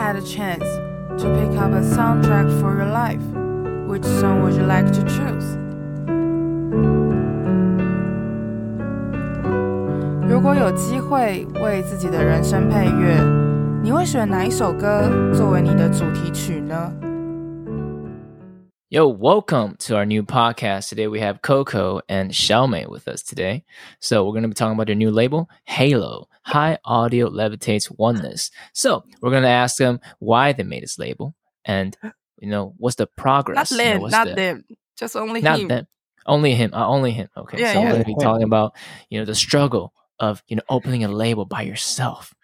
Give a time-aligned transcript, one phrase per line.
[0.00, 0.64] had a chance
[1.20, 3.20] to pick up a soundtrack for your life,
[3.86, 5.58] which song would you like to choose?
[10.26, 13.14] 如果有机会为自己的人生配乐，
[13.82, 15.02] 你会选哪一首歌
[15.34, 16.74] 作为你的主题曲呢
[18.92, 20.88] ？Yo, welcome to our new podcast.
[20.88, 23.62] Today we have Coco and Xiaomei with us today.
[24.00, 28.50] So we're going to be talking about their new label, Halo, High Audio Levitates Oneness.
[28.72, 31.96] So we're going to ask them why they made this label and,
[32.40, 33.70] you know, what's the progress?
[33.70, 34.64] Not them, you know, not the, them,
[34.98, 35.68] just only not him.
[35.68, 35.86] them.
[36.26, 36.74] Only him.
[36.74, 37.28] Uh, only him.
[37.36, 37.60] Okay.
[37.60, 37.84] Yeah, so yeah.
[37.84, 38.74] we're going to be talking about,
[39.08, 42.34] you know, the struggle of, you know, opening a label by yourself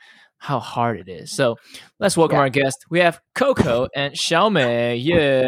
[0.43, 1.31] How hard it is.
[1.35, 1.57] So
[1.99, 2.41] let's welcome Yeah.
[2.41, 2.85] our guest.
[2.89, 4.98] We have Coco and Xiaomei.
[4.98, 5.45] Yeah.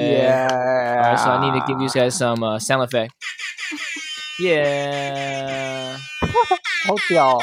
[0.00, 0.48] Yeah.
[0.96, 3.12] All right, so I need to give you guys some uh, sound effect.
[4.40, 5.98] Yeah.
[6.86, 7.42] 好屌哦。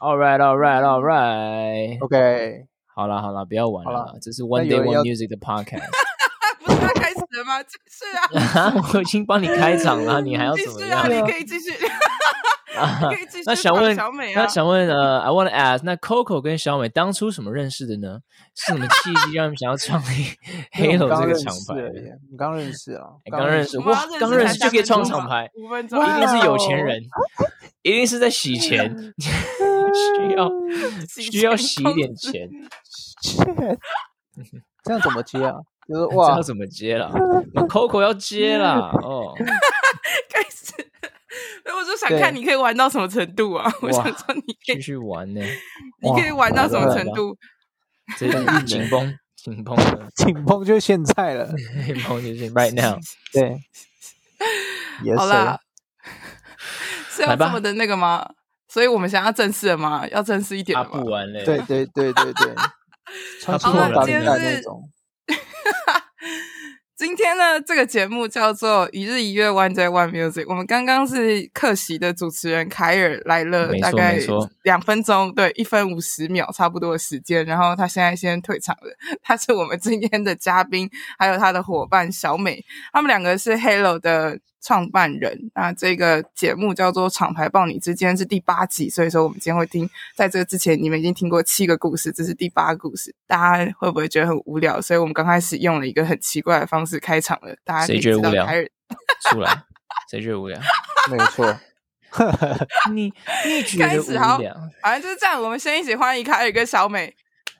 [0.00, 1.98] All right, all right, all right.
[2.00, 5.88] OK，好了好了，不要玩好了啦，这是 One 那 Day 有人 One 要 Music 的 podcast。
[6.64, 7.62] 不是要开始了吗？
[7.62, 8.04] 继续
[8.58, 8.74] 啊！
[8.94, 11.06] 我已经帮你开场了，你还要怎么继续啊！
[11.06, 11.10] 样？
[11.10, 11.70] 你可以继续，
[12.75, 18.19] 啊你 可以继续那想问，小美啊那想问，呃，I want to ask，那 Coco 跟小美当初什么认识的呢？
[18.55, 20.31] 是什么契机让他们想要创立
[20.73, 21.75] Halo 这个厂牌？
[22.31, 23.07] 你刚认识啊？
[23.25, 23.85] 你刚认识我
[24.19, 27.01] 刚认识就可以创厂牌，五分钟，一定是有钱人，
[27.83, 30.49] 一定是在洗钱，需要
[31.31, 32.49] 需要洗一点钱。
[34.83, 35.55] 这样怎么接啊？
[35.87, 37.11] 就是知哇道，怎么接了？
[37.53, 39.33] 那 Coco 要接啦哦，
[40.29, 40.73] 开始。
[41.65, 43.67] 所以我就想看你可以玩到什么程度啊！
[43.81, 45.41] 我想说你可以继，续玩呢，
[45.99, 47.35] 你可以玩到什么程度？
[48.19, 51.47] 这个 紧绷紧绷的 紧绷就是现在了。
[51.87, 52.99] 紧绷就是 right now。
[53.33, 53.57] 对，
[55.03, 55.17] 也是。
[55.17, 55.59] 好啦，
[57.09, 58.29] 是要这么的那个吗？
[58.67, 60.07] 所以我们想要正式的吗？
[60.11, 61.03] 要正式一点吗不？
[61.09, 62.53] 玩嘞，对对对对对，
[63.41, 64.89] 穿西好了装打领带今天是那种。
[66.97, 70.45] 今天呢，这个节目叫做一日一月 One Day One Music。
[70.47, 74.17] 我们刚刚是客席的主持人凯尔来了大概
[74.63, 77.45] 两分钟，对，一分五十秒差不多的时间。
[77.45, 78.95] 然后他现在先退场了。
[79.21, 80.89] 他是我们今天的嘉宾，
[81.19, 85.51] 还有他的伙伴小美，他们两个是 Hello 的创办人。
[85.53, 89.87] 那这个节目叫做《厂牌爆你之间》是第八集，所以说我们今天会听。
[90.15, 94.81] 在这个之前，你们已经听过七个故事，这是第八个故事，大家会不会觉得很无聊？
[94.81, 97.55] 所以我们刚开始用了一个很奇怪的方式开场了。
[97.63, 98.67] 大家谁觉得无聊知道凯尔
[99.29, 99.63] 出来，
[100.09, 100.59] 谁觉得无聊？
[101.11, 101.55] 没错。
[102.93, 103.11] 你
[103.45, 105.41] 你觉得开始好无聊反正就是这样。
[105.41, 107.13] 我们先一起欢迎凯尔跟小美。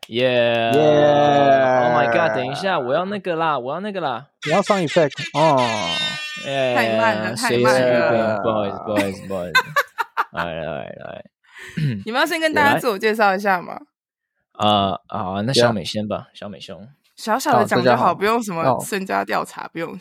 [0.07, 2.35] ？Yeah Yeah Oh my god！
[2.35, 4.27] 等一下，我要那个啦，我要那个啦。
[4.45, 5.57] 你要上 effect 哦。
[6.45, 9.53] 太慢了太慢了不好意思，不好意思，不好意思。
[10.31, 11.25] 来来来，
[12.05, 13.79] 你们要先跟大家自我介绍一下吗？
[14.51, 16.87] 啊啊，那小美先吧，小美兄。
[17.15, 19.97] 小小的讲就好，好不用什么哦身家调查，不用。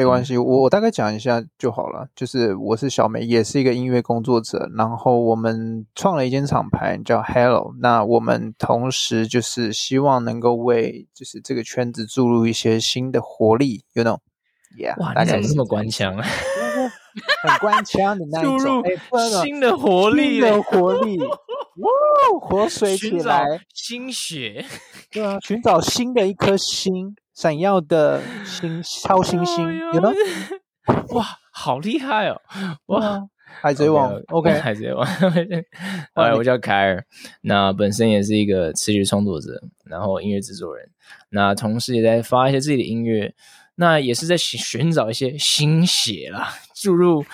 [0.00, 2.08] 没关系，我我大概讲一下就好了。
[2.16, 4.66] 就是我是小美，也是一个音乐工作者。
[4.74, 7.74] 然后我们创了一间厂牌叫 Hello。
[7.80, 16.26] 那我们同时就是希望能够为就是这个圈子注入一些新的活力，you know？Yeah，哇，大概你怎么这么官腔啊？
[17.42, 23.44] 很官腔的 那一注入种，哎，不然呢新的活力新的活力， 哇，活水起来，
[23.74, 24.64] 新血。
[25.10, 30.12] 对啊，寻找新的一颗星，闪耀的星，超新星有吗
[31.14, 32.38] 哇，好厉害哦！
[32.88, 33.18] 哇，
[33.62, 35.08] 海贼王 OK，，OK， 海贼王。
[36.12, 37.02] 哎，我叫凯尔，
[37.40, 40.86] 那本身也是一个词曲创作者，然后音乐制作人，
[41.30, 43.32] 那同时也在发一些自己的音乐，
[43.76, 47.24] 那也是在寻寻找一些新血啦，注入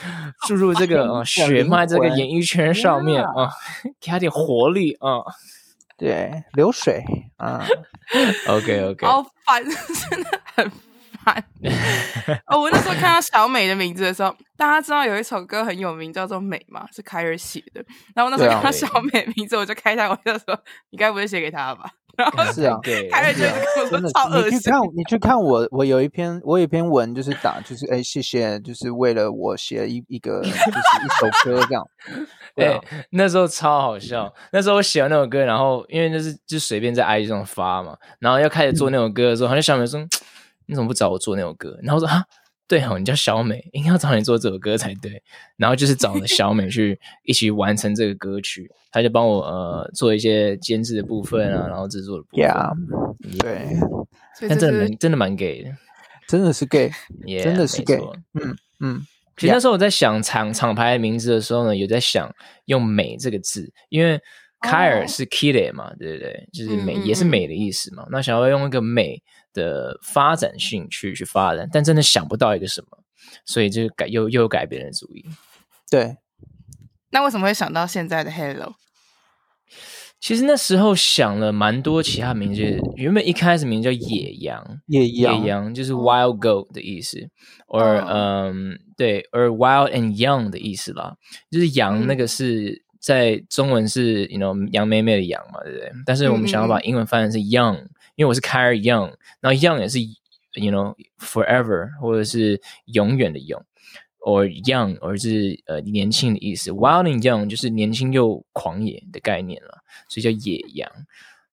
[0.46, 3.50] 注入这个呃血脉这个演艺圈上面啊，
[4.00, 5.18] 给他点活力啊。
[5.96, 7.02] 对，流水
[7.36, 7.64] 啊，
[8.48, 10.70] OK OK，好烦， 真的很
[11.24, 11.42] 烦。
[12.46, 17.84] 哦，我那时候看到小美的名字的时候，大家知道有一首歌很有名，叫做《美》嘛，是凯尔写的。
[18.14, 20.58] 然后那时候看到小美的名字，我就开他玩笑说
[20.90, 22.78] ：“你该不会写给他吧？”然后是啊，
[23.10, 24.56] 凯尔就跟我说超恶心。
[24.56, 31.86] 你去看，你去看我，我有一篇，我有一篇文，就是打，就是哎，谢谢，就是为了我写了一一个，就是一首歌这样。
[32.56, 34.32] 对啊，欸 那时候超好笑。
[34.50, 40.00] 那时候我写完那首歌，然后因为那是就随便在 IG 上发嘛，然后要开始做那首歌的时候，好像小美说
[40.66, 42.24] ：“你怎么不找我做那首歌？”然后我说：“啊，
[42.66, 45.22] 对哦，你叫小美，应该要找你做这首歌才对。”
[45.58, 52.46] 然后就是找了小美去 一起完成这个歌曲，她就帮我呃做一些监制的部分啊，然后制作的部分。
[52.46, 53.78] Yeah，对，
[54.48, 55.70] 但真的所以这是蛮真的蛮 gay 的，
[56.26, 58.16] 真的是 gay，Yeah，真的是 gay 错。
[58.34, 59.06] 嗯嗯，
[59.36, 62.34] 其实那时候我在想厂厂牌的名字的时候呢，有在想
[62.64, 64.20] 用“美”这个字，因为
[64.60, 66.48] 凯尔是 Kile 嘛，对不对？
[66.52, 68.06] 就是美，也是美的意思嘛。
[68.10, 69.22] 那想要用一个美
[69.52, 72.98] 的发展性去去发展，但真的想不到一个什么，
[73.44, 75.24] 所以就改又又改别人的主意。
[75.90, 76.16] 对，
[77.10, 78.72] 那为什么会想到现在的 Halo？
[80.18, 87.28] 其实那时候想了蛮多其他名字，原本一开始名字叫野羊，野羊，野羊就是 wild goat 的意思
[87.68, 91.16] ，or 嗯，对，or wild and young 的意思啦，
[91.50, 95.92] 就是羊那个是在中文是 you know 杨妹妹的羊嘛，对不对？
[96.04, 97.76] 但是我们想要把英文翻译是 young，
[98.16, 103.62] 因为我是 Kyle Young，然后 young 也是 you know forever 或者是永远的永。
[104.26, 109.78] Or young，而是呃年轻的意思，wild and young 就是年轻又狂野的概念了，
[110.08, 110.90] 所以叫野羊。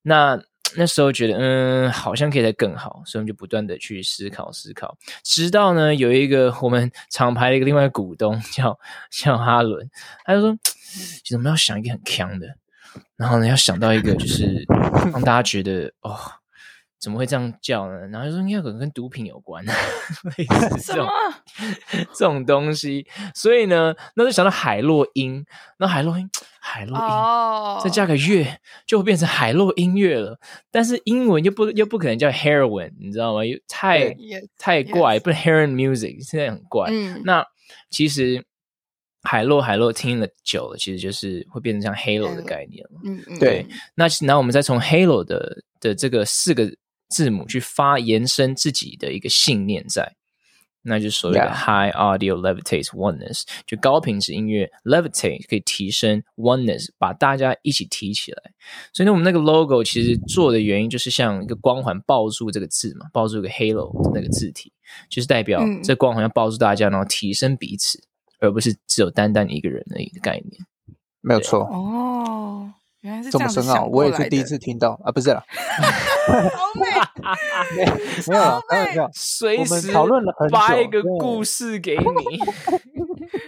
[0.02, 0.42] 那
[0.75, 8.80] 那时候觉得，嗯，好像可以再更好，所以我们就不断的去思考思考，直到呢有一个我们厂牌的一个另外一个股东叫
[9.12, 9.88] 叫哈伦，
[10.25, 12.48] 他就说，其实我们要想一个很强的，
[13.16, 14.66] 然后呢要想到一个就是
[15.12, 16.18] 让大家觉得哦。
[17.04, 18.08] 怎么会这样叫呢？
[18.08, 19.62] 然后就说应该可能跟毒品有关，
[20.38, 20.46] 类
[20.80, 21.06] 似这种
[22.16, 23.06] 这种东西。
[23.36, 25.44] 所以呢，那就想到海洛因，
[25.80, 26.30] 那海洛因，
[26.62, 27.84] 海洛因，oh.
[27.84, 28.58] 再加个乐，
[28.88, 30.40] 就会变成海洛音乐了。
[30.72, 33.44] 但是英文又不又不可能叫 heroin，你知道吗？
[33.44, 34.48] 又太、yes.
[34.58, 36.88] 太怪，不是 heroin music，现在很怪。
[36.90, 37.46] 嗯、那
[37.90, 38.42] 其实
[39.24, 43.02] 海洛海洛听了久了，其实就是会变成像 Halo 的概念了。
[43.04, 43.68] 嗯嗯，对。
[43.96, 46.72] 那然后我们再从 Halo 的的这个四个。
[47.10, 50.16] 字母去发延伸自己的一个信念在，
[50.84, 58.52] 那就是所谓的 high audio levitates oneness，就高品质音乐 levitate 可以提升 oneness，把大家一起提起来。
[58.92, 64.74] 所以呢，我们那个 logo 其实做的原因就是像一个光环抱住这个字嘛，抱住一个 halo 的那个字体，
[65.10, 68.04] 就是代表这光环要抱住大家，然后提升彼此，
[68.40, 70.66] 而不是只有单单一个人的一个概念。
[71.22, 72.74] 没有错哦。
[73.04, 75.12] 原来是这，这么深奥，我也是第一次听到啊！
[75.12, 75.44] 不是啦，
[76.56, 76.86] 好美，
[77.76, 77.86] 没
[78.28, 82.38] 没有了，开玩笑， 随时讨论了很久，发一个故事给你，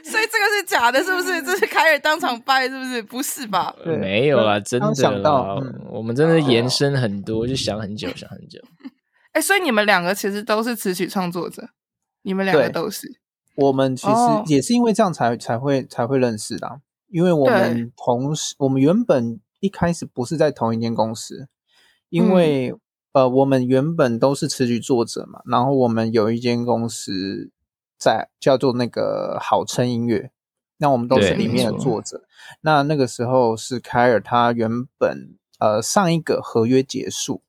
[0.03, 1.41] 所以这个是假的，是不是？
[1.41, 3.01] 这是凯尔当场掰，是不是？
[3.01, 3.73] 不是吧？
[3.85, 8.59] 没有啊，真的想到，我们真的延伸很多，就想很久，想很久。
[9.31, 11.69] 哎，所以你们两个其实都是词曲创作者，
[12.23, 13.07] 你们两个都是。
[13.55, 14.13] 我们其实
[14.47, 19.39] 也是因为这样才才会才会认识的，因为我们同时，我们原本。
[19.59, 21.47] 一开始不是在同一间公司，
[22.09, 22.79] 因为、嗯、
[23.13, 27.51] 呃，我们原本都是词曲作者嘛，然后我们有一间公司
[27.97, 30.31] 在叫做那个好称音乐，
[30.77, 32.23] 那我们都是里面的作者。
[32.61, 34.69] 那那个时候是凯尔，他原
[34.99, 37.41] 本呃上一个合约结束，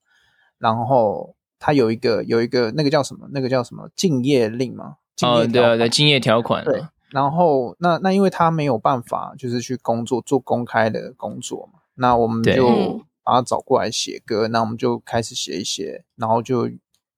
[0.58, 3.28] 然后他有一个有一个那个叫什么？
[3.32, 3.90] 那个叫什么？
[3.94, 4.96] 竞业令吗？
[5.22, 6.64] 哦，对啊，对，竞业条款。
[6.64, 11.80] 对，然后那那因为他没有办法，就是去工作做公开的工作嘛。
[11.96, 16.70] 那我们就把他找过来写歌，那我们就开始写一写，然后就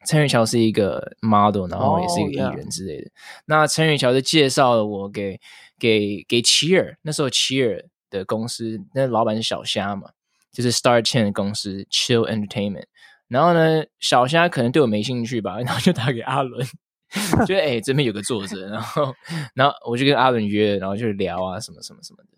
[0.07, 3.05] 陈宇桥是一个 model，然后也是一个艺人之类的。
[3.05, 3.11] Oh.
[3.45, 5.39] 那陈宇桥就介绍了我给
[5.79, 10.09] 给给齐尔，那时候齐尔的公司，那老板是小虾嘛，
[10.51, 12.85] 就是 Star Chain 的公司 Chill Entertainment。
[13.27, 16.63] 然后呢，小虾可能对我没兴趣吧， 然后就打给阿伦。
[17.47, 19.11] 觉得哎，这边有个作者，然后，
[19.55, 22.34] 然后我就跟阿伦约，然后就聊啊，什么什么什么的。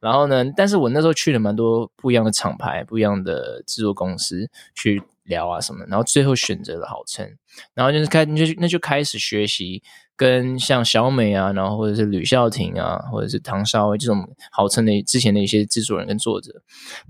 [0.00, 7.36] 然后呢，但是我那时候去了蛮多不一样的厂牌、不一样的制作公司去聊啊什么，然后最后选择了好琛，
[7.74, 9.82] 然后就是开那就那就开始学习
[10.16, 16.62] 跟像小美啊，然后或者是吕孝庭啊，或者是唐绍威这种好琛的之前的一些制作人跟作者，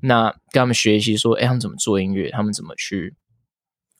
[0.02, 3.14] 那跟他们学习说，哎，他们怎么做音乐，他们怎么去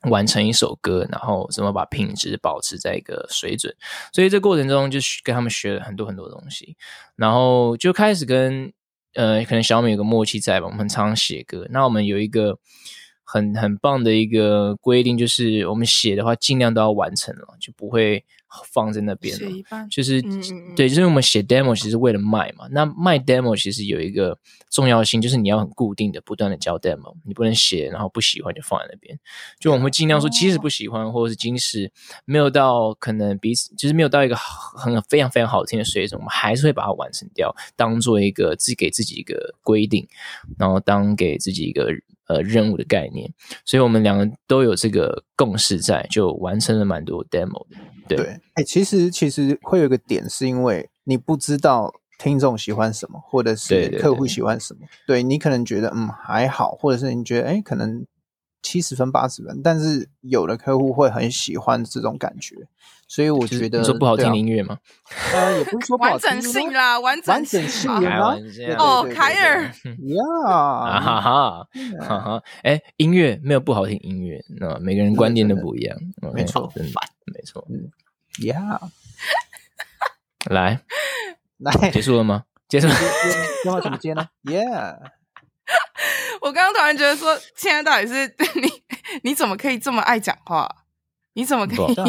[0.09, 3.75] 完成一首歌，然后怎么把品质保持在一个水准，
[4.13, 6.75] 所以这过程中就跟他们学了很多很多东西，
[7.15, 8.71] 然后就开始跟
[9.13, 12.57] 呃，可能小美有个默契在吧，我们常常写歌，那我们有一个。
[13.31, 18.25] 很很棒的一个规定，就是我们写的话尽量都要完成了，就不会
[18.73, 19.87] 放在那边了。
[19.89, 22.67] 就是嗯嗯对，就是我们写 demo 其实是为了卖嘛。
[22.71, 24.37] 那卖 demo 其实有一个
[24.69, 29.17] 重要性，就是你要很固定的、不断的交 demo，你不能写然后不喜欢就放在那边。
[29.61, 31.89] 就我们会尽量说，即使不喜欢，或者是即使
[32.25, 40.05] 没有到可能彼此就是没有到一个很非常非常好听的水准，我们还是会把它完成掉，当做一个自己给自己一个规定，
[40.59, 41.87] 然后当给自己一个。
[42.31, 43.29] 呃，任务的概念，
[43.65, 47.67] 所以我们两个都有这个共识在，就完成了蛮多 demo
[48.07, 48.15] 的。
[48.15, 58.05] 对，哎、欸，其实其实会有一个点，是因为你不知道听众喜欢什么，或者是客户喜欢什么，对，你可能觉得嗯还好，或者是你觉得哎、欸、可能。
[58.63, 62.55] 七十分八十分，但是有的客户会很喜欢这种感觉，
[63.11, 64.77] 所以我觉得你说不好听的音乐吗？
[65.33, 68.37] 呃，也不是说不好听，完整性啦，完整性性啊！
[68.79, 71.67] 哦，凯尔呀，哈哈
[71.99, 72.43] 哈哈！
[72.63, 75.97] 哎，音乐没有不好听，音乐那每个人观点都不一样，
[76.33, 76.91] 没错，真的
[77.33, 77.91] 没错，嗯，
[78.45, 78.79] 呀，
[80.49, 80.79] 来
[81.57, 82.45] 来，结束了吗？
[82.69, 82.95] 结束了，
[83.63, 84.95] 电话怎么接呢？Yeah。
[86.41, 88.69] 我刚刚突然觉得说，现在到底是 你，
[89.23, 90.77] 你怎么可以这么爱讲话？
[91.33, 92.07] 你怎么可以讲？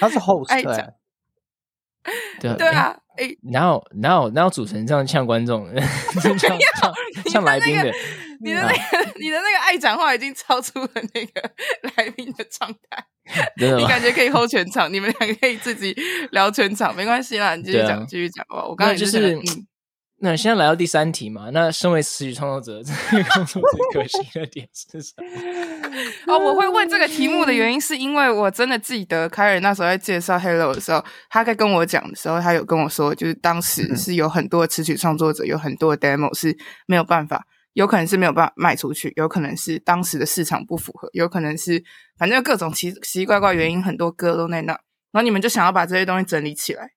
[0.00, 0.92] 他是 host，爱讲。
[2.40, 5.68] 对 对啊，哎，然后然后然后主持人这样呛观众，
[6.38, 6.56] 呛
[7.30, 7.92] 呛来宾的，
[8.40, 11.50] 你的那个 你的那个爱讲话已经超出了那个
[11.96, 13.04] 来宾的状态，
[13.56, 13.76] 真的？
[13.78, 15.92] 你感觉可以 hold 全场，你们两个可以自己
[16.30, 18.64] 聊全场，没关系啦，你继续讲，继续讲吧。
[18.64, 19.66] 我刚才就是嗯。
[20.18, 21.50] 那现在来到第三题嘛？
[21.52, 25.26] 那身为词语创作者，这个工作最可惜的点是什么？
[26.26, 41.82] 哦，我会问这个题目的原因，是因为我真的记得凯尔那时候在介绍 Hello 的时候，他在跟我讲的时候，他有跟我说，就是当时是有很多词曲创作者，有很多 demo 是没有办法，有可能是没有办法卖出去，有可能是当时的市场不符合，有可能是
[42.18, 44.72] 反正各种奇奇怪怪原因，很多歌都在那，
[45.12, 46.90] 然后你们就想要把这些东西整理起来，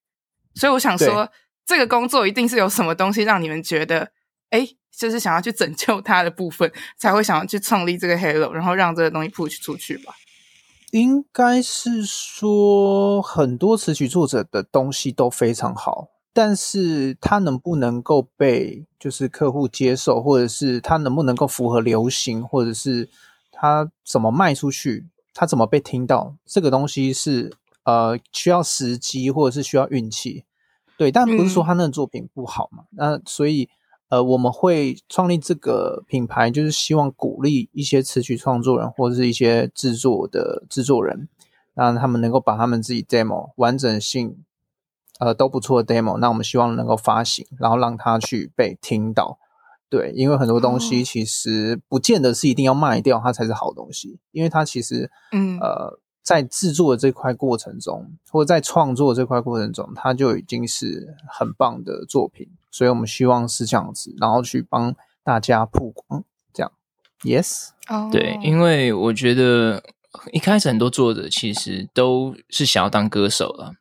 [0.56, 1.30] 所以我想说。
[1.66, 4.10] 这个工作一定是有什么东西让你们觉得，
[4.50, 10.13] 哎，就是想要去拯救它的部分，才会想要去创立这个 Hello，然后让这个东西 push 出去吧。
[10.91, 23.08] 应该是说，很多词曲作者的东西都非常好，但是他能不能够被就是客户接受，或者是他能不能够符合流行，或者是
[23.51, 27.53] 他怎么卖出去，他怎么被听到，这个东西是
[27.84, 30.46] 呃需要时机，或者是需要运气。
[30.98, 32.86] 对，但不是说他那个作品不好嘛？
[32.98, 33.70] 嗯、那所以，
[34.10, 41.30] 呃，我们会创立这个品牌，就是希望鼓励一些词曲创作人或者是一些制作的制作人，
[41.74, 44.44] 让他们能够把他们自己 demo 完整性，
[45.20, 49.38] 呃，都不错的 demo，那我们希望能够发行，然后让他去被听到。
[49.89, 56.00] 对，因为很多东西其实不见得是一定要卖掉它才是好东西，因为它其实，嗯，呃。
[56.22, 66.24] 在制作的这块过程中，或者在创作这块过程中，它就已经是很棒的作品，所以我们希望是这样子，然后去帮大家曝光，
[66.54, 66.72] 这样。
[67.22, 69.84] Yes，哦，对，因为我觉得
[70.32, 73.74] 一开始很多作者其实都是想要当歌手了。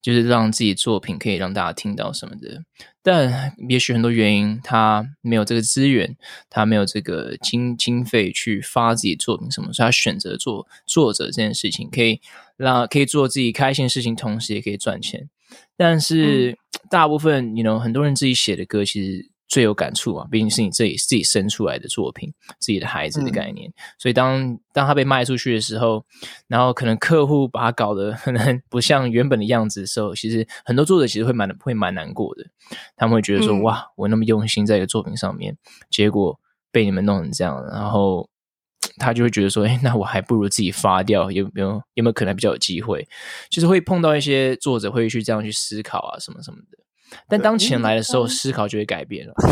[0.00, 2.64] 就是让自己作品可以让大家听到什么的，
[3.04, 6.16] 但也许很多原因，他没有这个资源，
[6.50, 12.20] 他没有这个经经费去发自己作品什么，所以他选择做作者这件事情，可以
[12.56, 15.30] 让可以做自己开心的事情，同时也可以赚钱。
[15.76, 16.56] 但是
[16.90, 19.32] 大部分，你 you know 很多人自己写的歌，其实。
[19.48, 23.68] 最有感触啊，毕竟是你自己自己生出来的作品，自己的孩子的概念。
[23.68, 26.02] 嗯、所以当当他被卖出去的时候，
[26.48, 32.46] 然后可能客户把他搞得可能 不像原本的样子的时候，其实很多作者其实会蛮会蛮难过的。
[32.96, 35.54] 他们会觉得说：“嗯、哇，我那么用心在一个作品上面，
[35.90, 36.40] 结果
[36.70, 38.30] 被你们弄成这样。”然后
[38.98, 43.06] 他就会觉得说：“哎，那我还不如自己发掉，有没有有没有可能比较有机会？”
[43.50, 46.78] 就是会碰到一些作者会去这样去思考啊，什么什么的。
[47.28, 49.34] 但当钱来的时候，思考就会改变了。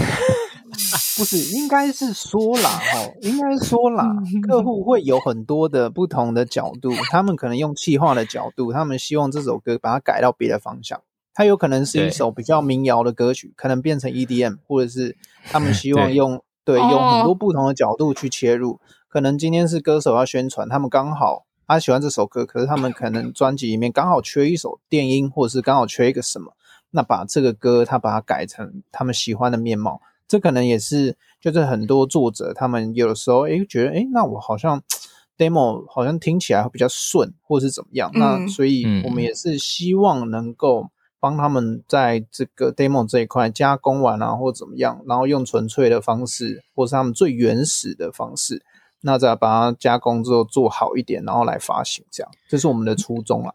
[1.19, 4.07] 不是，应该是说啦， 哦，应该说啦，
[4.49, 11.03] 客户会有很多的不同的角度，他们可能用气化的角度，他们希望这首歌把它改到别的方向。
[11.35, 18.81] 它有可能是一首比较民谣的歌曲，可能变成 EDM，或者是他们希望用对，对用很多不同的角度去切入。
[19.11, 26.55] 可能今天是歌手要宣传，他们刚好他喜欢这首歌，可是他们可能专辑里面刚好缺一首电音，或者是刚好缺一个什么，
[26.93, 34.81] 那把这个歌他把它改成他们喜欢的面貌，这可能也是就是很多作者他们有的时候诶觉得诶那我好像
[35.37, 40.88] demo 好像听起来会比较顺，或者是怎么样，嗯、那所以我们也是希望能够。
[41.23, 48.64] 帮他们在这个 demo 这一块加工完啊，或怎么样，然后用纯粹的方式，或是他们最原始的方式，
[49.02, 53.52] 那再把它加工之后做好一点，然后来发行，这样，这是我们的初衷啦。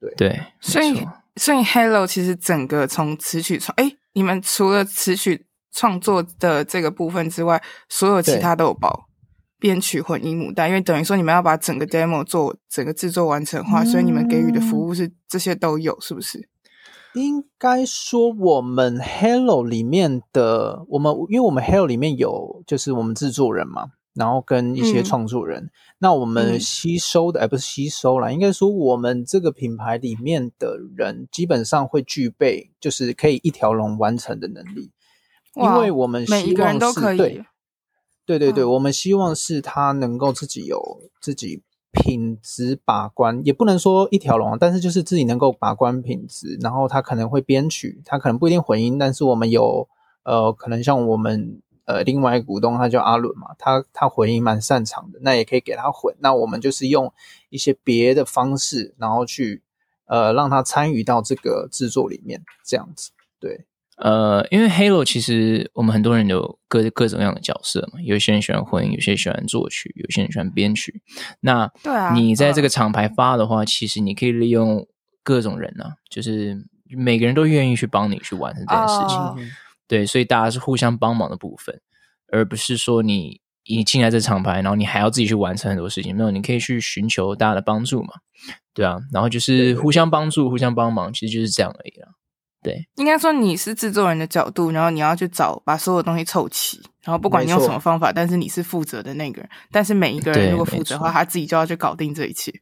[0.00, 9.06] 对对，所以所以 Hello 其实整个从词曲创，哎，你们除了词曲创作的这个部分之外，所有其他都有包，
[9.58, 16.48] 编曲、混音、母带，因为等于说你们要把整个 demo 做整个制作完成的话，嗯、所以你们给予的服务是这些都有，是不是？
[17.14, 23.86] 应该说，我们 Hello 里面的我们，因为我们 Hello 里面有就是我们制作人嘛，
[24.18, 34.90] 然后跟一些创作人，嗯、那我们吸收的，而、嗯、不是吸收啦，应该说我们这个品牌里面的人基本上会具备，就是可以一条龙完成的能力，
[35.54, 37.16] 因为我们希望是每一个人都可以，
[38.26, 40.80] 对，对对我们希望是他能够自己有
[41.20, 41.62] 自己。
[41.90, 49.88] 品质把关也不能说一条龙，但是就是自己能够把关品质，然后他可能会编曲，他可能不一定混音，但是我们有
[50.22, 57.10] 呃，可能像我们呃另外一个股东，他叫阿伦嘛，他他混音蛮擅长的，那也可以给他混，那我们就是用
[57.48, 59.62] 一些别的方式，然后去
[60.06, 63.64] 呃让他参与到这个制作里面，这样子，对。
[63.96, 71.02] 呃，因为 Halo 其实我们很多人有各各种各样的角色嘛，有些人喜欢混音，有些人喜欢作曲，有些人喜欢编曲。
[71.40, 74.86] 那对啊，你在这个厂牌发的话，其实你可以利用
[75.24, 76.64] 各种人啊，就是
[76.96, 79.18] 每个人都愿意去帮你去完成这件事情。
[79.18, 79.38] Oh.
[79.88, 81.80] 对，所以大家是互相帮忙的部分，
[82.30, 86.14] 而不是说你你进来这厂牌，然后你还要自己去完成很多事情。
[86.14, 88.14] 没有，你可以去寻求大家的帮助嘛。
[88.74, 92.08] 对啊，然后就是互相帮助、互相帮忙，其实就是这样而已啦。
[92.62, 99.48] 对，应该说你是制作人的角度，然后你要去找把所有东西凑齐，然后不管你用什么方法，但是你是负责的那个人。
[99.70, 102.52] 但是每一个人如果负责的话，他自己就要去搞定这一切。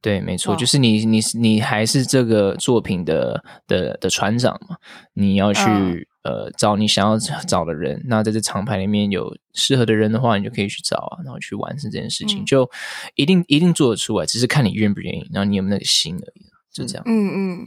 [0.00, 4.76] 对，没错，就是你你你还是这个作品的的的船长嘛，
[5.14, 8.00] 你要去、嗯、呃找你想要找的人。
[8.06, 12.70] 那在这厂牌里面有适合的人的话，你就可以去找啊，然后去完成这件事情，嗯、就
[13.16, 17.02] 一定一定做得出来，只是看你愿不愿意，然后你有没有那个心而已，就这样。
[17.06, 17.66] 嗯嗯。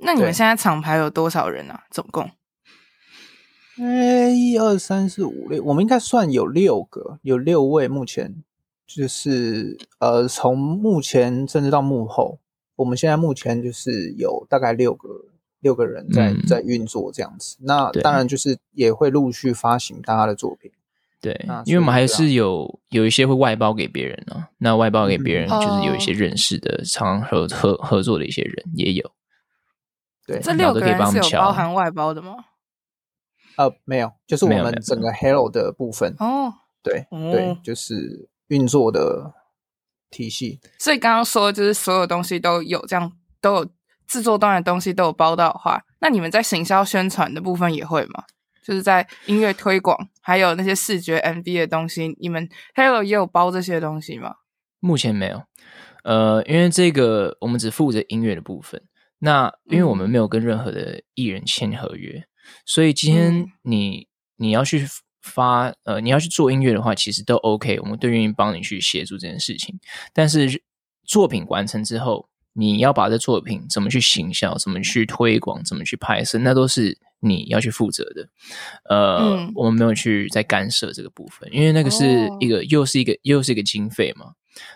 [0.00, 1.82] 那你们现在厂牌有多少人啊？
[1.90, 2.30] 总共？
[3.80, 7.86] 哎，一二三四五六，我们应该算有六个，有六位。
[7.86, 8.42] 目前
[8.88, 12.38] 就是呃，从目前甚至到幕后，
[12.76, 15.08] 我们现在目前就是有大概六个
[15.60, 17.58] 六个人在、嗯、在运作这样子。
[17.60, 20.72] 那当然就是也会陆续发行大家的作品。
[21.20, 24.48] 对，因为我们还是有有一些会外包给别人啊。
[24.58, 29.10] 那外包给别人就是有一些认识的、常合合合作的一些人也有。
[30.26, 32.36] 对，这六个人是有包含外包的吗？
[33.56, 36.54] 呃，没有，就是我们整个 Hello 的部分哦。
[36.80, 39.34] 对对，就是运作的
[40.10, 40.60] 体系。
[40.78, 43.66] 所以刚刚说，就是所有东西都有这样，都有
[44.06, 48.24] 制作端的东西都有包到的话，那你们在行销宣传的部分也会吗？
[48.64, 54.34] 就是在音乐推广，还有那些视觉 MV 的东西，你们 Hello 也有包这些东西吗？
[54.80, 55.42] 目前没有，
[56.04, 58.82] 呃，因为这个我们只负责音乐的部分。
[59.20, 62.28] 那因为我们没有跟任何的艺人签合约，嗯、
[62.64, 64.06] 所以今天你
[64.36, 64.86] 你要去
[65.28, 69.78] 发呃你要去做音乐的话，其实都 OK，我们都愿意帮你去协助这件事情。
[70.12, 70.62] 但是
[71.04, 78.28] 作品完成之后，你要把这作品怎么去行销、怎么去推广、怎么去拍摄，那都是你要去负责的。
[78.88, 84.32] 呃，嗯、我们没有去在干涉这个部分，因为那个是一个、哦、又是一个又是一个经费嘛。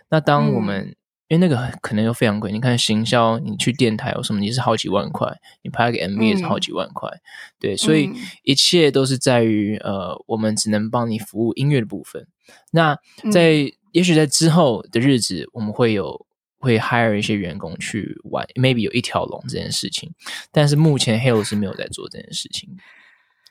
[0.09, 0.97] 那当我们、嗯
[1.33, 7.21] 因为那个可能又非常贵，你看行销，你去电台有什么，你是好几万块，你拍个 MV 也是好几万块，嗯、
[7.59, 12.29] 对，所以一切都是在于呃，我们只能帮你服务音乐的部分。
[12.73, 12.99] 那
[13.33, 16.27] 在、嗯、也许在之后的日子，我们会有
[16.59, 20.13] 会 hire 一些员工去玩，maybe 有一条龙这件事情，
[20.53, 22.69] 但是目前 Halo 是没有在做这件事情。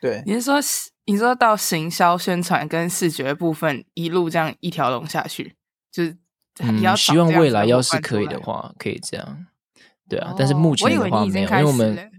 [0.00, 0.60] 对，你是说
[1.06, 5.56] 你说到行销宣传跟视觉部分一路这样一条龙下去，
[5.90, 6.21] 就是。
[6.60, 9.46] 嗯，希望未来要是可以的话，可以这样，
[10.08, 10.34] 对啊。
[10.36, 12.10] 但是目前的话没有，因为我们，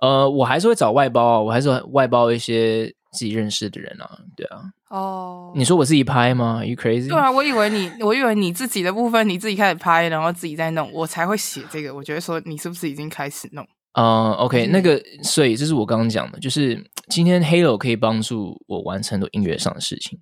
[0.00, 4.62] 呃，我还是会找外包啊，我还是外包一些自己认识的人啊，对啊。
[4.90, 7.08] 哦，你说我自己拍吗 you crazy？
[7.08, 11.94] 对啊，我以为你，我以为你自己的部分你自己开始拍，然后自己在弄，我才会写这个。
[11.94, 13.66] 我觉得说你是不是已经开始弄？
[13.92, 20.18] 嗯，OK，那个，所以这是我刚刚讲的，就是今天 Halo 可以帮助我完成很多音乐上的事情。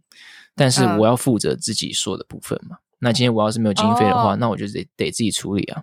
[0.54, 2.78] 但是我要负责自己说的部分嘛。
[2.98, 5.82] 嗯、那今天我要是没有经费的话，哦、那我就得得自己处理啊。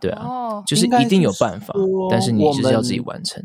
[0.00, 3.42] 对啊，哦、就是一定有办法，是但是你就是要自己完成。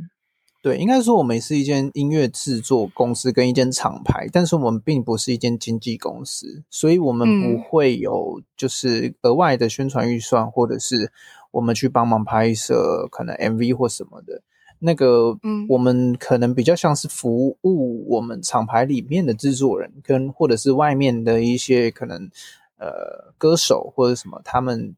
[0.64, 11.12] 对，应该说我们是一间音乐制作公司跟一间厂牌，但是我们并不是一间经纪公司，所以我们不会有就是额外的宣传预算，或者是
[11.52, 14.42] 我们去帮忙拍摄可能 MV 或什么的。
[14.80, 15.38] 那个，
[15.70, 22.30] 我们可能比较像是服务我们厂牌里面的制作人，跟或者是外面的一些可能
[22.78, 24.96] 呃歌手或者什么，他们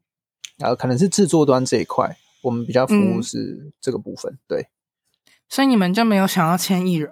[0.59, 4.67] 呃可能是制作端这一块，我们比较服务是这个部分，嗯、对。
[5.47, 7.11] 所以你们就没有想要签艺人？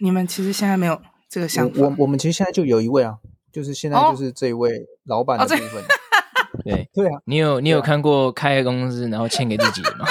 [0.00, 1.82] 你们其实现在没有这个想法。
[1.82, 3.18] 我我们其实现在就有一位啊，
[3.52, 5.82] 就是现在就是这一位老板的部分。
[5.82, 10.06] 哦哦、对 对啊，你有你有看过开个公司然后签给自己的吗？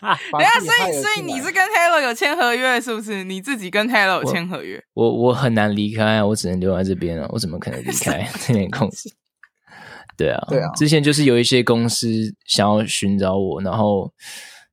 [0.00, 3.22] 等下，所以所以你是跟 Hello 有签合约是不是？
[3.24, 4.82] 你自己跟 Hello 有签合约？
[4.94, 9.10] 我我，我很难离开啊，我只能留在这边啊，我怎么可能离开 这间公司？
[10.16, 12.08] 对啊，对啊，之前就是有一些公司
[12.46, 14.12] 想要寻找我，然后。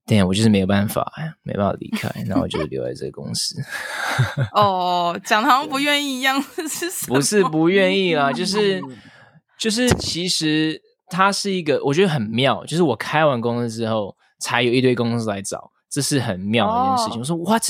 [0.09, 1.11] 对啊，我就是没有办法，
[1.43, 3.61] 没办法离开，然后就留在这个公司。
[4.55, 8.81] 哦，讲的好像不愿意一样，是不是不愿意啦，就是
[9.59, 17.13] 就是，其实它是一个，我觉得很妙，就是我开完公司之后，才有一堆公司来找，这是很妙的一件事情。
[17.13, 17.19] Oh.
[17.19, 17.63] 我说 What?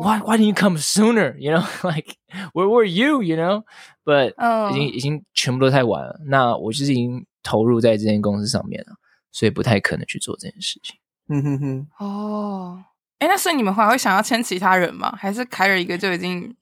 [0.00, 0.20] Why?
[0.20, 1.36] Why didn't you come sooner?
[1.38, 2.16] You know, like
[2.52, 3.22] where were you?
[3.22, 3.64] You know,
[4.04, 4.70] but、oh.
[4.70, 6.20] 已经已经全部都太晚了。
[6.26, 8.96] 那我就是已经投入在这间公司上面了，
[9.32, 10.96] 所以不太可能去做这件事情。
[11.28, 12.84] 嗯哼哼，哦，
[13.18, 15.14] 哎，那所以你们还会想要签其他人吗？
[15.18, 16.54] 还是凯尔一个就已经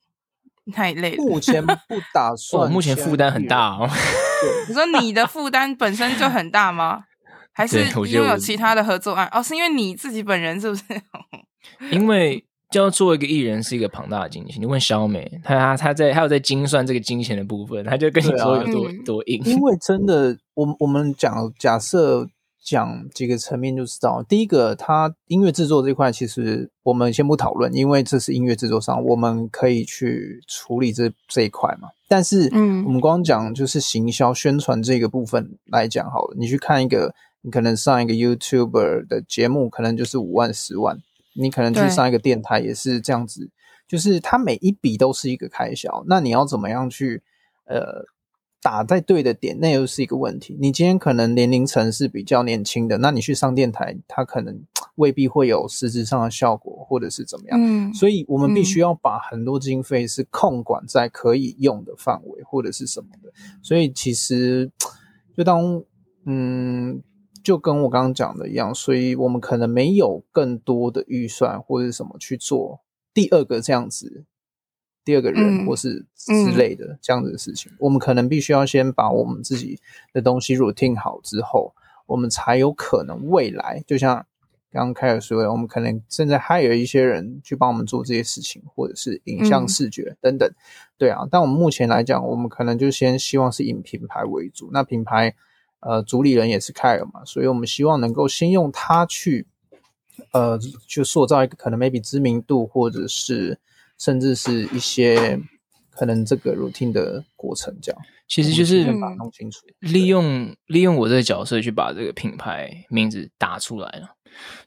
[0.73, 1.25] 太累了？
[1.25, 1.75] 目前不
[2.15, 3.89] 打 算，目前负担很大哦。
[4.69, 7.05] 你说你的负担本身就很大吗？
[7.53, 9.29] 还是因为有其他的合作案？
[9.33, 10.83] 哦，是因为你自己本人是不是？
[11.93, 14.61] 因为就要做一个艺人是一一个庞大的金钱。
[14.61, 19.43] 你问小美，他他他在她有在精算这个金钱的部分，她就跟你说有多、啊、多硬。
[19.45, 22.29] 因为 真的，我我们讲假设。
[22.65, 31.89] 讲几个层面就知道，第一个，它音乐制作这块，其实我们先不讨论，因为这是音乐制作上，我们可以去处理这这一块嘛。
[32.07, 37.13] 但是，嗯，我们光讲就是行销宣传这个部分来讲好了，你去看一个，
[37.43, 40.99] 你可能上一个 YouTuber 的节目，可能就是五万、十万，
[41.35, 43.51] 你可能去上一个电台也是这样子，
[43.87, 47.23] 就是它每一笔都是一个开销，那你要怎么样去，
[47.67, 48.07] 呃。
[48.65, 50.57] 打在对的点，那又是一个问题。
[50.61, 54.63] 你今天可能年龄层是比较年轻的，那你去上电台，它可能
[54.95, 57.59] 未必会有实质上的效果，或者是怎么样。
[57.61, 63.33] 嗯，所以我们必须要把很多经费是控管在可以用的范围，或者是什么的。
[63.65, 64.71] 所以其实
[65.37, 65.83] 就当
[66.25, 67.03] 嗯，
[67.43, 72.81] 就跟我刚刚讲的一样，所以我们可能没有更多的预算或者是什么去做
[73.13, 74.25] 第二个这样子。
[75.05, 79.81] 第二个人或是之类的这样子的事情，我们可能必须要先把我们自己
[80.13, 81.75] 的东西 routine 好之后，
[82.07, 84.25] 我们才有可能未来，就像
[84.71, 90.49] 刚刚开始说的，我们可能甚至还有一些人去帮我们做这些事情，或者是影像、视觉等等。
[90.49, 90.55] 嗯、
[90.97, 94.71] 对啊，但我们目前来讲，我们可能就先希望是以品牌为主。
[94.73, 95.35] 那品牌
[95.83, 99.47] 呃主理人也是凯尔嘛，所以我们希望能够先用他去
[100.33, 103.59] 呃去塑造一个可能 maybe 知名度或者是。
[103.99, 105.39] 甚至是一些
[105.93, 114.17] 可能这个 routine 的过程，这样其实就是把它弄清楚，利用利用我这个角色去把这个品牌名字打出来了。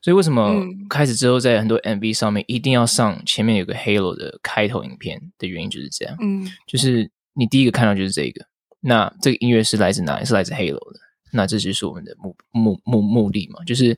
[0.01, 8.45] 所以为什么开始之后在很多 MV 上面一定要上前面有个 Halo 的开头影片的原因就是这样，嗯，就是你第一个看到就是这个，
[8.79, 10.25] 那这个音乐是来自哪里？
[10.25, 10.99] 是来自 Halo 的，
[11.35, 13.97] 那这就是我们的目目目目的嘛，就是。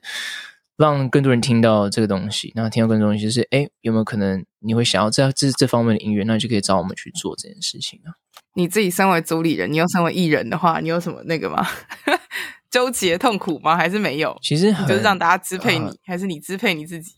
[0.78, 8.14] 让更多人听到这个东西，那听到更多东西，就是哎，有没有可能你会想要这这这方面的音乐，那就可以找我们去做这件事情啊。
[8.54, 11.66] 你自己身为主理人，你又身为艺人的话，你有什么那个吗？
[12.70, 13.76] 纠结痛苦吗？
[13.76, 14.38] 还是没有？
[14.40, 17.14] 其实就是让大家支配你，呃、还是你支配你自己？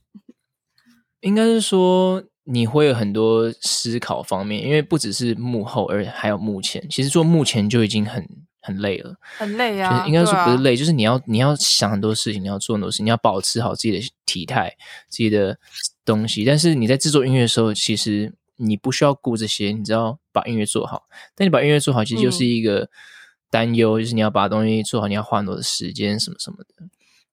[1.21, 6.89] 应该是说你会有很多思考方面，因为不只是幕后，而还有幕前。
[6.89, 8.27] 其实做幕前就已经很。
[8.63, 9.91] 很累了，很累啊！
[9.99, 14.77] 就是应该说不是累，啊、就是你要你要想很多事情，你要做很多事情，你要保持好自己的体态、
[15.09, 15.59] 自己的
[16.05, 16.45] 东西。
[16.45, 21.05] 但是你在制作音乐的时候，其实你不需要顾这些，你只要把音乐做好。
[21.35, 22.91] 但你把音乐做好，其实就是一个
[23.51, 26.87] 担忧，嗯、就是你要把东西做好，你要花很多的时间什么什么的。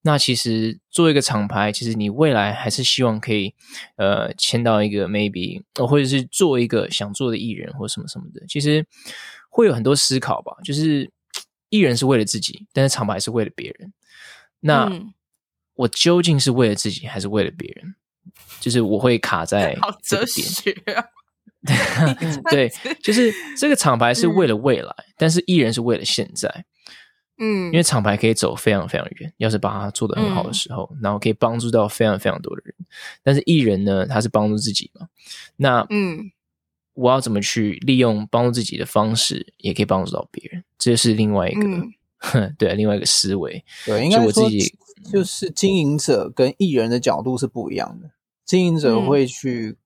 [0.04, 3.54] 那其实做一个厂牌，其实你未来还是希望可以
[3.98, 8.42] 呃签到一个 maybe，或者是做一个想做的艺人或什么什么的。
[8.48, 8.86] 其实
[9.50, 11.12] 会有很多思考吧，就是。
[11.70, 13.94] 艺人是为了自己，但是厂牌是为了别人。
[14.60, 14.92] 那
[15.76, 17.96] 我究竟是为了自己，还是为了别人？
[18.60, 19.82] 就是我会卡在 这个点。
[19.82, 21.06] 好哲学啊！
[22.52, 26.66] 对，就是这个厂牌是为了未来，嗯、但是艺人是为了现在。
[27.40, 32.74] 嗯，因为厂牌可以走非常非常远，要是把它做得很好的时候，嗯、然后可以帮助到非常非常多的人。
[33.22, 35.08] 但是艺人呢，他是帮助自己嘛？
[35.56, 36.32] 那嗯，
[36.98, 40.64] 我要怎么去利用帮助自己的方式，也可以帮助到别人？
[40.78, 41.68] 这是另外一个，
[42.34, 43.64] 嗯、 对，另外一个思维。
[43.86, 44.76] 对，应该我自己
[45.12, 48.10] 就是经营者跟艺人的角度是不一样的。
[48.46, 49.78] 经营者会去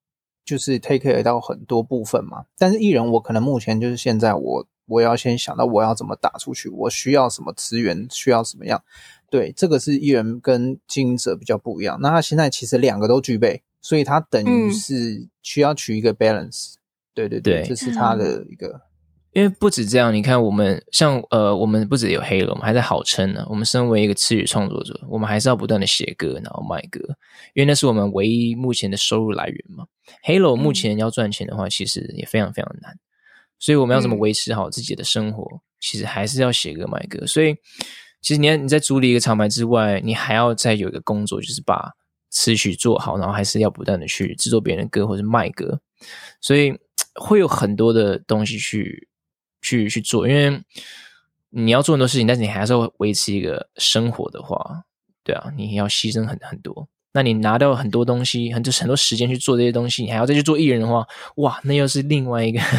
[0.44, 4.66] 就是 take care 到很多部分嘛，嗯、但是艺人我可能目前就是现在我。
[4.86, 8.82] 我要先想到我要怎么打出去，我需要什么资源，需要什么样？
[9.30, 11.96] 对，这个是艺人跟经营者比较不一样。
[12.02, 16.74] 那他现在其实两个都具备，所以他等于是需要取一个 balance。
[17.12, 18.80] 嗯、对对对，对这是他的一个。
[19.32, 23.46] 因为不止这样，你看我们像呃，我们不止有 Halo，我们还在好撑呢。
[23.48, 27.00] 我们身为一个词语创作者，我们还是要不断的写歌，然后卖歌，
[27.54, 29.86] 因为那是我们唯一目前的收入来源嘛。
[30.26, 32.94] Halo 目前要赚钱的话，其实也非常非常难。
[33.58, 35.42] 所以我们要怎么维持好自己的生活？
[35.44, 37.26] 嗯、其实还是要写歌卖歌。
[37.26, 37.56] 所以
[38.20, 41.92] 其实你你在组立一个厂牌之外，你还要再有一个工作，就是把
[42.28, 45.80] 词曲做好，然后还是要不断的去制作别人的歌或者卖歌。
[46.42, 46.78] 所以
[47.14, 49.08] 会有很多的东西去
[49.60, 50.62] 去去做，因为
[51.50, 54.84] 你要做很多事情，但是你还是要维持一个生活的话，
[55.24, 56.88] 对啊，你要牺牲很很多。
[57.12, 62.60] 那你拿到很多东西，很就是很多时间去做这些东西，你还要再去做艺人的话，哇，那又是另外一个。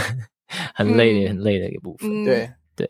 [0.76, 2.24] 很累的，嗯、很累的一个部分。
[2.24, 2.90] 对对，对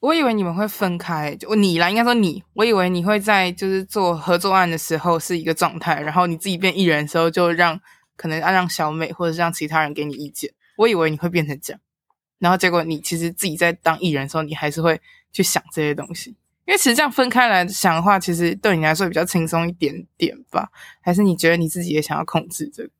[0.00, 7.80] 我以为你们会分开，就你啦，应该说你，我以为你会在就是做合作案的时候是一个状态，然后你自己变艺人的时候就让
[8.16, 10.50] 可能要让小美或者是让其他人给你意见。
[10.76, 11.80] 我以为你会变成这样，
[12.38, 15.00] 然后结果你其实自己在当艺人的时候，你还是会
[15.32, 16.36] 去想这些东西。
[16.66, 20.68] 因为其实这样分开来想的话，其实对你来说比较轻松一点点吧？
[21.00, 22.90] 还是你觉得你自己也想要控制这个？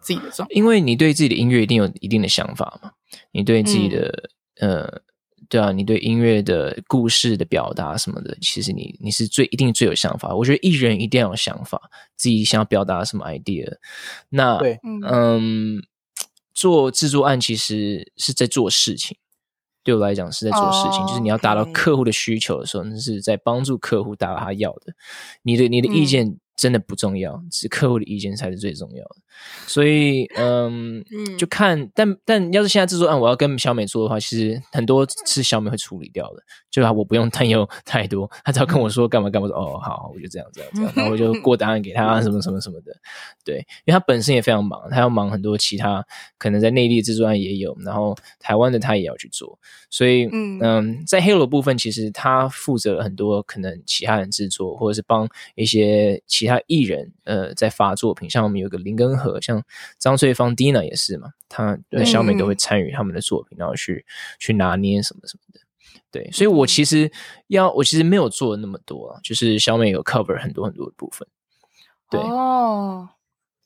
[0.00, 2.92] 自己的状态，因为你对自己的音乐一定有一定的想法嘛，
[3.32, 5.02] 你对自己的、嗯、呃，
[5.48, 10.32] 对啊，你对音乐的故事的表达什么的，其实你你是最一定最有想法。
[10.32, 13.76] 我觉得艺人一定要有想法，自己想要表达什么 idea。
[14.28, 15.82] 那对，嗯，
[16.58, 19.16] 做制作案其实是在做事情，
[19.84, 24.94] 对我来讲是在做事情，哦、就是你要达到客户的需求的时候，那是在帮助客户达到他要的。
[25.42, 26.38] 你的你的意见。
[26.58, 29.16] 嗯真的不重要，是客户的意见才是最重要的。
[29.68, 31.04] 所以，嗯，
[31.38, 42.92] 就看，但但要是现在制作案我要跟小美做的话，其实很多是小美会处理掉的，就我不用 担忧太多，他只要跟我说干嘛干嘛，说哦好，我就这样这样这样，然后我就 过答案给他什么什么什么的。
[43.44, 46.04] 对，因为他本身也非常忙，他要忙很多其他，
[46.38, 49.56] 可能在内地制作案也有，然后台湾的他也要去做，
[49.90, 56.47] 所以，嗯，嗯，在 Halo 部分，其实他负责了很多可能其他人制作，或者是帮一些其。
[56.48, 59.62] 他艺人呃在发作品，像我们有个林根和，像
[59.98, 64.04] 张翠芳、Dina 也是嘛，他那小美都会参与他们的作品，然后去
[64.40, 65.60] 去拿捏什么什么的。
[66.10, 67.12] 对，所以我其实
[67.48, 71.28] 要我其实没有做那么多啊，就是小美有 cover 很多很多的部分。
[72.10, 73.08] 对哦，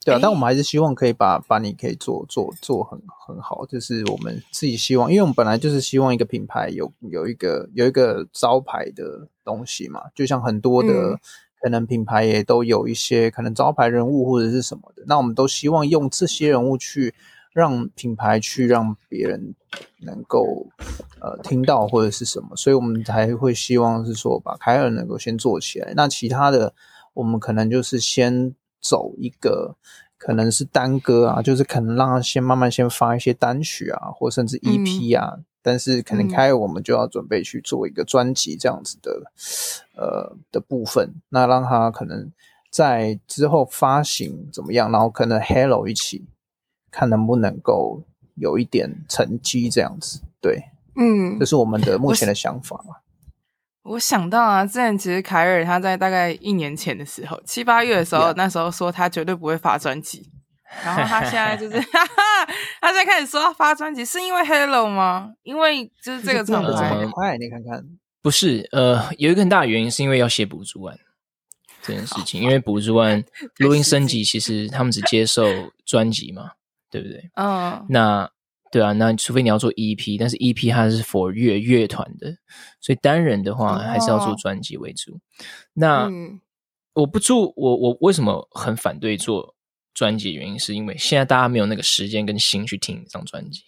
[0.05, 11.21] 对啊，但我们还是希望可以把把你可以做做做很很好，就是我们自己希望，因为我们本来就是希望一个品牌有有一个有一个招牌的东西嘛，就像很多的。
[11.63, 17.15] 嗯可能品牌也都有一些可能招牌人物或者是什么的，那我们都希望用这些人物去
[17.53, 19.55] 让品牌去让别人
[20.01, 20.67] 能够
[21.21, 25.93] 呃听到或者是什么，所以我们才会希望是说把凯尔能够先做起来。
[25.95, 26.75] 那其他的
[27.15, 29.77] 我们可能就是先走一个
[30.19, 35.35] 可能是单歌啊，就是可能让他先慢慢先发一些单曲啊，或甚至 EP 啊。
[35.37, 39.23] 嗯但是可能开，我们就要准备去做一个专辑这样子的，
[39.95, 42.31] 嗯、呃的部分，那让他可能
[42.71, 46.25] 在之后发行怎么样，然后可能 Hello 一起
[46.91, 48.03] 看能不能够
[48.35, 50.65] 有一点成绩这样子，对，
[50.97, 52.97] 嗯，这是我们的目前的想法嘛。
[53.85, 60.32] 我想到啊，之前其实凯尔他在大概一年前的时候，七八月的时候.那时候说他绝对不会发专辑。
[60.85, 62.47] 然后他现在就是，哈哈，
[62.81, 65.33] 他现在开始说要发专辑，是因为 Hello 吗？
[65.43, 67.85] 因为就是这个厂牌，快你看看，
[68.23, 70.99] 不是，呃，有一个很大的原因是因为要写补助案
[71.83, 73.23] 这件事情，因为补助案
[73.59, 75.45] 录音升级，其实他们只接受
[75.85, 76.53] 专辑嘛，
[76.91, 77.31] 对不对？
[77.35, 78.31] 嗯，那
[78.71, 82.39] 对啊，那除非你要做 EP，但是 EP 它是 for 乐乐团的，
[82.81, 85.21] 所以单人的话还是要做专辑为主。
[85.75, 86.11] 那
[86.95, 89.55] 我不做，我我为什么很反对做？
[89.95, 93.63] 专辑的原因是因为现在大家没有那个时间跟心去听一张专辑，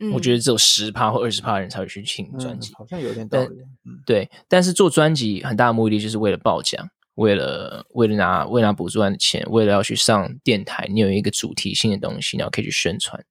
[0.00, 3.56] 嗯、我觉得只有十趴或二十趴的人才会去听专辑，嗯，好像有点道理。
[4.04, 13.24] 对，但是做专辑很大的目的就是为了爆奖，为了为了拿为了拿补助案的钱，为了要去上电台，你有一个主题性的东西，然后可以去宣传，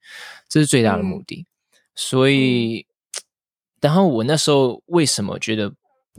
[0.50, 1.42] 这是最大的目的。
[1.42, 1.48] 嗯、
[1.96, 2.86] 所以，
[3.80, 5.72] 然后我那时候为什么觉得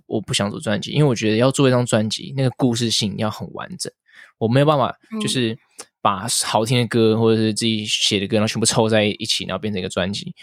[0.07, 0.93] 我不想做专辑？
[0.93, 3.93] 因为我觉得要做一张专辑，那个故事性要很完整，
[4.39, 5.57] 我没有办法就是
[6.01, 10.35] 把好听的歌或者是自己写的歌，然后全部凑在一起，然后变成一个专辑。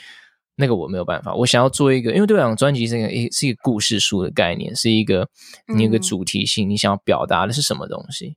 [0.56, 5.28] 那个我没有办法，我想要做一个，因为对我来讲，专辑是一个一是一个故事书的概念，是一个
[5.76, 8.28] 你有个主题性，你想要表达的是什么东西？
[8.28, 8.36] 嗯、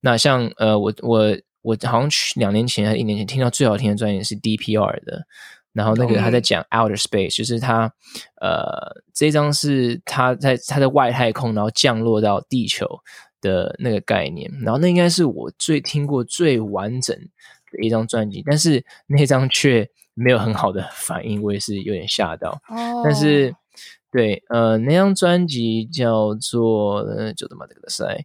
[0.00, 5.24] 那像呃，我我我好像去两年前还是一年前听到最好听的专辑是 DPR 的，
[5.72, 7.92] 然后那个他在讲 outer space，就是他
[8.40, 8.66] 呃
[9.14, 12.88] 这张是他在他在外太空，然后降落到地球
[13.46, 17.16] 的那个概念，然后那应该是我最听过最完整
[17.70, 19.88] 的一张专辑，但是那张却。
[20.18, 22.58] 没有很好的反应，我也是有点吓到。
[22.68, 23.04] Oh.
[23.04, 23.54] 但是，
[24.10, 28.24] 对，呃，那张专辑叫做呃，就这么这个塞。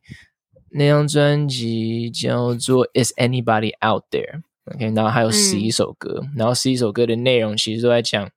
[0.70, 8.32] 那张专辑叫做 Is Anybody Out There？OK，、然后还有十一首歌，嗯、然后十一首歌的内容其实都在讲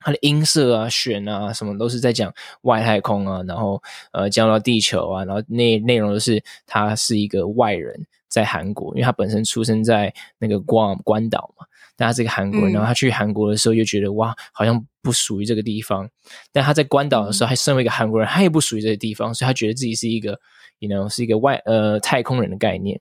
[0.00, 2.32] 它的音色啊、弦啊什么，都是在讲
[2.62, 3.82] 外太空啊，然后
[4.12, 11.66] 呃降落到地球啊，然后内内容都是他是一个外人，在韩国，因为他本身出生在那个关关岛嘛。
[12.00, 16.08] 但他是个韩国人，然后他去韩国的时候又觉得、嗯、哇，好像不属于这个地方。
[16.52, 20.38] 但他在关岛的时候，还身为一个韩国人，他也不属于这个地方，所以他觉得自己是一个
[20.78, 23.00] ，you know，是一个外呃太空人的概念。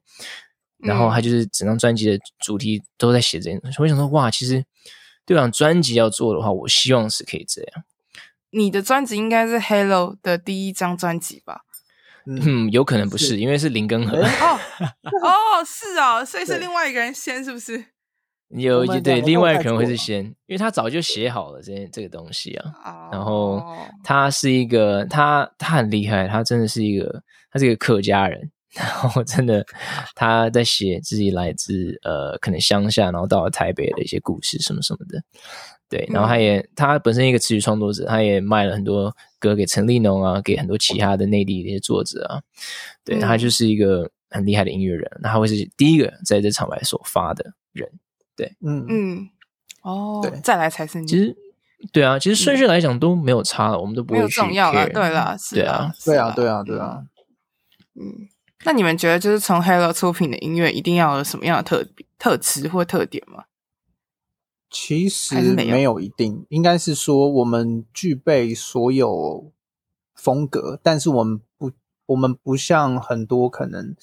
[0.80, 3.78] 然后他就是整张专辑的主题都在写这些东西。
[3.80, 4.66] 我想说，哇，其实
[5.28, 5.48] 对吧？
[5.50, 7.84] 专辑要做的话，我希望是可以这样。
[8.52, 11.66] 你的专辑应该是 Hello 的第一张专辑吧？
[12.26, 14.18] 嗯，有可能不是，是因为是林根和。
[14.24, 14.60] 哦
[15.22, 17.86] 哦，是哦，所以是另外一个人先，是不是？
[18.50, 22.72] 有一对，另外可能会是先，因为他早就写好了这这个东西啊。
[22.86, 23.14] Oh.
[23.14, 23.62] 然后
[24.06, 28.50] 他是一个，他他很厉害，他真的是一个，他是一个客家人。
[28.74, 29.66] 然后真的
[30.16, 35.22] 他在写自己来自呃可能乡下，然后到了台北的一些故事什么什么的。
[35.90, 42.42] 对，然后他也、嗯、他本身一个词曲创作者，他也卖了很多歌给陈立农啊，给很多其他的内地的一些作者啊。
[43.06, 47.90] 对，他就是一个很厉害的音乐人，那他会是第一个在这场外首发的人。
[48.36, 49.30] 对，嗯嗯，
[49.82, 51.08] 哦，对，再来才是你。
[51.08, 51.34] 其实，
[51.94, 54.90] 对啊，其实顺序来讲都没有差了，嗯、我们都不会去 care, 没有重要了。
[54.90, 57.04] 对了，是对啊，对啊，对啊，对啊。
[57.96, 58.28] 嗯，
[58.66, 63.46] 那你们觉得，就是从 Hello 出品的音乐，一定要有什么样的特特质或特点吗？
[64.70, 69.52] 其实没有一定，应该是说我们具备所有
[70.16, 71.72] 风格，但是我们不，
[72.08, 73.96] 我们不像很多可能。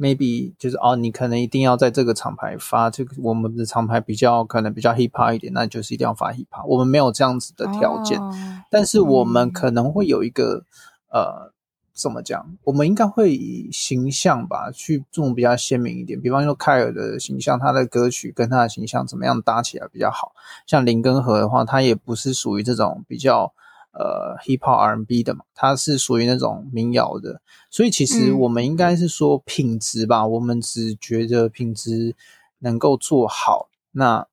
[0.00, 6.64] maybe 就是哦，你可能一定要在这个厂牌发这个，我们的厂牌比较可能比较 hip hop 一点，那就是一定要发 hip hop。
[6.64, 8.32] 我们没有这样子的条件，哦、
[8.70, 10.64] 但是我们可能会有一个、
[11.12, 11.49] 嗯、呃，
[11.92, 12.56] 怎么讲？
[12.64, 16.20] 我们应该会以形象吧，去做比较鲜明一点。
[16.20, 20.32] 比方说凯尔的形象，他的歌曲跟他的形象怎么样搭起来比较好？
[20.66, 23.52] 像林根河的话，他也不是属于这种比较。
[23.92, 32.14] 呃，hip hop R&B 的嘛，他是属于那种民谣的，所以其实我们应该是说品质吧，嗯、我们只觉得品质
[32.60, 34.24] 能够做好，那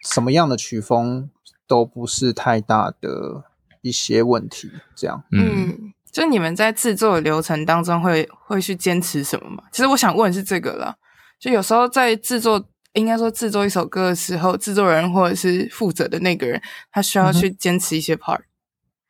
[0.00, 1.30] 什么样的曲风
[1.68, 3.44] 都不是太大的
[3.80, 4.72] 一些问题。
[4.96, 9.62] 这样，嗯，就你们在制作的流程当中会会去坚持什么吗？
[9.70, 10.96] 其实我想问的是这个啦，
[11.38, 16.58] 就有时候在制作，应该说制作一首歌的时候，制作人或者是负责的那个人，
[16.90, 18.38] 他需要去坚持一些 part。
[18.38, 18.44] 嗯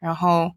[0.01, 0.51] 然后，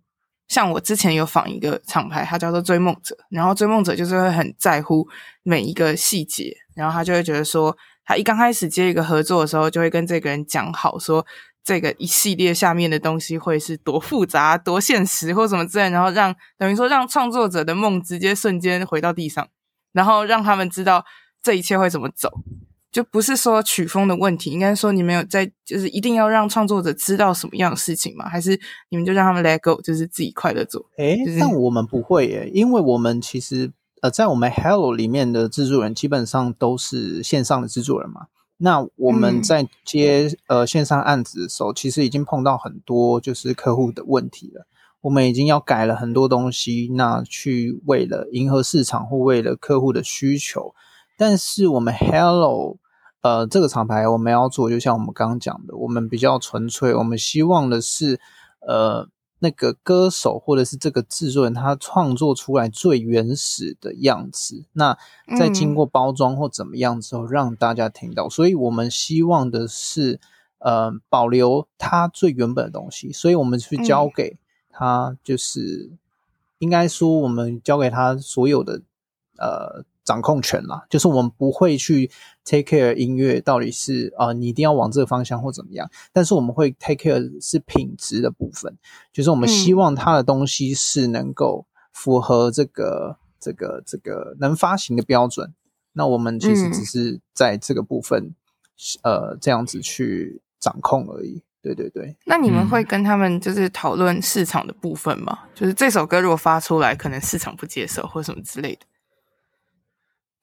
[0.47, 3.15] 像我之前有访一个厂牌，他叫做追梦者。
[3.29, 5.07] 然后追梦者就是会很在乎
[5.43, 11.23] 每一个细节，然后他就会觉得说，他一刚开始接一个合作的时候，就会跟这个人讲好，说
[11.63, 19.47] 这个一系列下面的东西会是多复杂、多现实或什么之类，然后让等于说让创作者的梦直接瞬间回到地上，
[19.91, 21.05] 然后让他们知道
[21.43, 22.29] 这一切会怎么走。
[22.91, 28.27] 就不是说曲风的问题，应该说你们有在，就是一定要让创作者知道什么样的事情吗？
[28.27, 30.83] 还是你们就让他们 let go，就是自己快乐做？
[30.97, 38.21] 诶，就是、但我们不会耶，因为我们其实呃，在我们 Hello 里面的制作人基本上都是线上的制作人嘛。
[38.61, 44.67] 那我们在接、嗯、呃线上案子的时候，其实已经碰到很多就是客户的问题了。
[45.01, 50.75] 我们已经要改了很多东西，那去为了迎合市场或为了客户的需求。
[51.17, 52.77] 但是我们 Hello，
[53.21, 58.19] 呃，这个厂牌我们要做，就像我们刚刚讲的，我们比较纯粹，我们希望的是，
[58.59, 59.07] 呃，
[59.39, 64.97] 那个歌手或者是这个制作人他创作出来最原始的样子，那
[65.37, 68.29] 再经过包装或怎么样之后，让大家听到。
[68.29, 70.19] 所以我们希望的是，
[70.59, 74.37] 呃，保留他最原本的东西，所以我们去交给
[74.69, 75.91] 他，就是。
[76.61, 78.81] 应该说我们交给他所有的
[79.37, 82.09] 呃掌控权啦，就是我们不会去
[82.43, 88.75] take care 音乐到底是啊、呃、你一定要往这个方向或怎么样，但是我们会 take care 是品质的部分，
[89.13, 95.53] 就是我们希望它的东西是能够符合这个、嗯、这个这个能发行的标准。
[95.93, 98.33] 那我们其实只是在这个部分，
[99.03, 101.43] 嗯、呃，这样子去掌控而已。
[101.61, 102.17] 对对对。
[102.25, 105.37] 那你们会跟他们就是讨论市场的部分吗？
[105.43, 108.81] 嗯、就是这首歌如果发出来，可能市场不接受或什么之类的。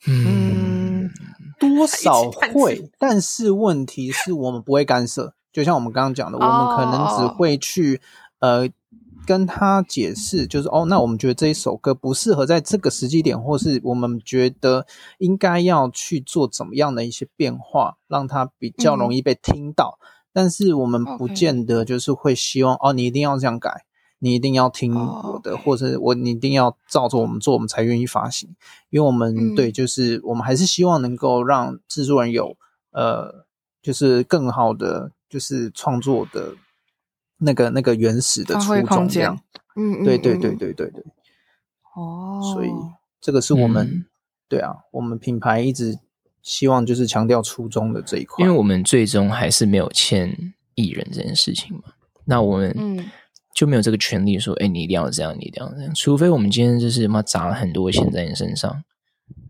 [0.07, 1.11] 嗯，
[1.59, 5.35] 多少会，但是问题是我们不会干涉。
[5.53, 8.01] 就像我们刚刚讲的，我们可能只会去、
[8.41, 8.69] 哦、呃。
[9.27, 14.87] 跟他解释，就是哦，那我们觉得这一首歌不适合在这个时机点，或是我们觉得
[15.19, 19.99] 应该要去做怎么样的一些变化，让它比较容易被听到。
[20.01, 23.85] 嗯、但是我们不见得就是会希望哦，你一定要这样改，
[24.19, 28.49] 你一定要听我的，哦、或者我你一定要照着我们做，我们才愿意发行。
[28.91, 32.57] 因为我们、嗯、对，就是我们还是希望能够让制作人有
[32.93, 33.47] 呃，
[33.83, 36.55] 就是更好的就是创作的。
[37.39, 39.39] 那个那个原始的初衷这样，
[39.77, 41.05] 嗯，对对对对对对，
[41.95, 42.71] 哦，所以
[43.21, 43.43] 这个。
[43.43, 44.07] 是我们、嗯、
[44.49, 45.99] 对啊，我们品牌一直
[46.41, 51.83] 希望就是强调初衷的这一块，因为我们最终还是没有签艺人这件事情嘛，
[52.25, 53.05] 那我们嗯
[53.57, 58.85] 就没有这个权利说，哎、欸，你一定要这样，你一定要这样，除非我们今天就是妈砸了很多钱在你身上，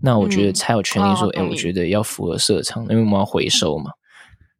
[0.01, 3.91] 那我觉得才有权利说，哎、我觉得要符合社长，因为我们要回收嘛。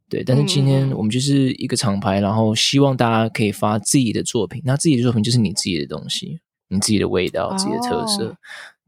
[0.09, 4.61] 对，但是今天我们就是一个厂牌，嗯、然后希望大家可以发自己的作品。
[4.65, 8.37] 那自己的作品就是你自己的东西，你自己的味道、哦、自己的特色。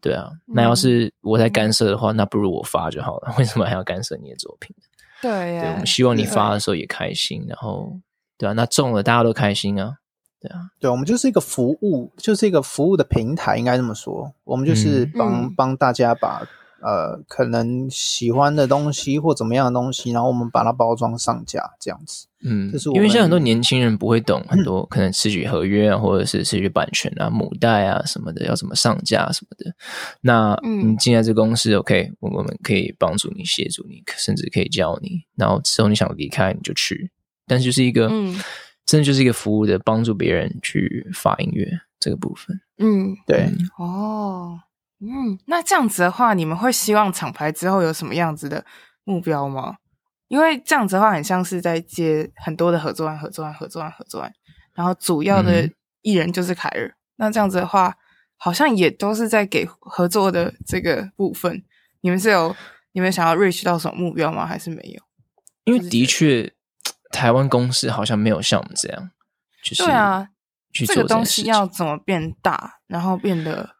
[0.00, 3.34] 对啊，那要是我在干涉的话，嗯、那不如我发就好了。
[3.38, 4.74] 为什么还要干涉你的作品？
[5.22, 7.98] 对呀，对，我们希望你发的时候也开心，然后
[8.36, 9.94] 对啊，那中了大家都开心啊。
[10.40, 14.32] 对啊，对，我们就是一个服务，就是一个服务的平台，应该这么说。
[14.44, 16.46] 我们就是帮、嗯、帮大家把。
[16.80, 22.28] 呃，可能喜欢的东西或怎么样的东西，然后我们把它包装上架，这样子。
[22.44, 29.74] 嗯，就是因为现在很多年轻人不会懂 很多，可能词曲合约啊，或者是词曲版权啊、母带啊什么的，要怎么上架什么的。
[30.20, 35.22] 那你进来这公司，OK，我我们可以帮助你、协助你，甚至可以教你。
[35.34, 37.10] 然后之后你想离开，你就去。
[37.48, 38.38] 但是就是一个，嗯，
[38.88, 41.68] 真的就是一个服务的，帮助别人去发音乐
[42.00, 42.58] 这个部分。
[42.78, 44.58] 嗯，对，哦。
[45.00, 48.64] 嗯，那这样子的话，你们会希望厂牌之后有什么样子的
[49.04, 49.76] 目标吗？
[50.28, 54.32] 因为这样子的话，很像是在接很多的合作案、合作案、合作案、合作案，
[54.74, 55.70] 然后主要的
[56.00, 56.86] 艺人就是凯尔。
[56.88, 57.94] 嗯、那这样子的话，
[58.38, 61.62] 好像也都是在给合作的这个部分。
[62.00, 62.56] 你们是有
[62.92, 64.46] 你们想要 reach 到什么目标吗？
[64.46, 65.02] 还是没有？
[65.64, 66.52] 因为的确，
[67.18, 69.10] 台湾公司好像没有像我们这样，
[69.64, 70.28] 就是对啊，
[70.72, 73.70] 这，这个东西要怎么变大，然后变得。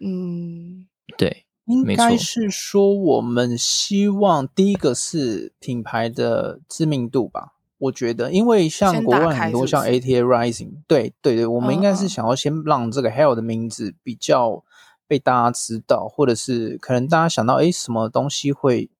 [0.00, 0.86] 嗯，
[1.16, 7.54] 对，应该是说我们希望第一个是品牌的知名度吧。
[7.78, 14.64] 我觉得，因为像国外很多像 ATA Rising，对对对，我们应该是想要先让这个 Halo 的名字比较
[15.06, 18.90] 被大家知道，或者是可能大家想到哎什么东西会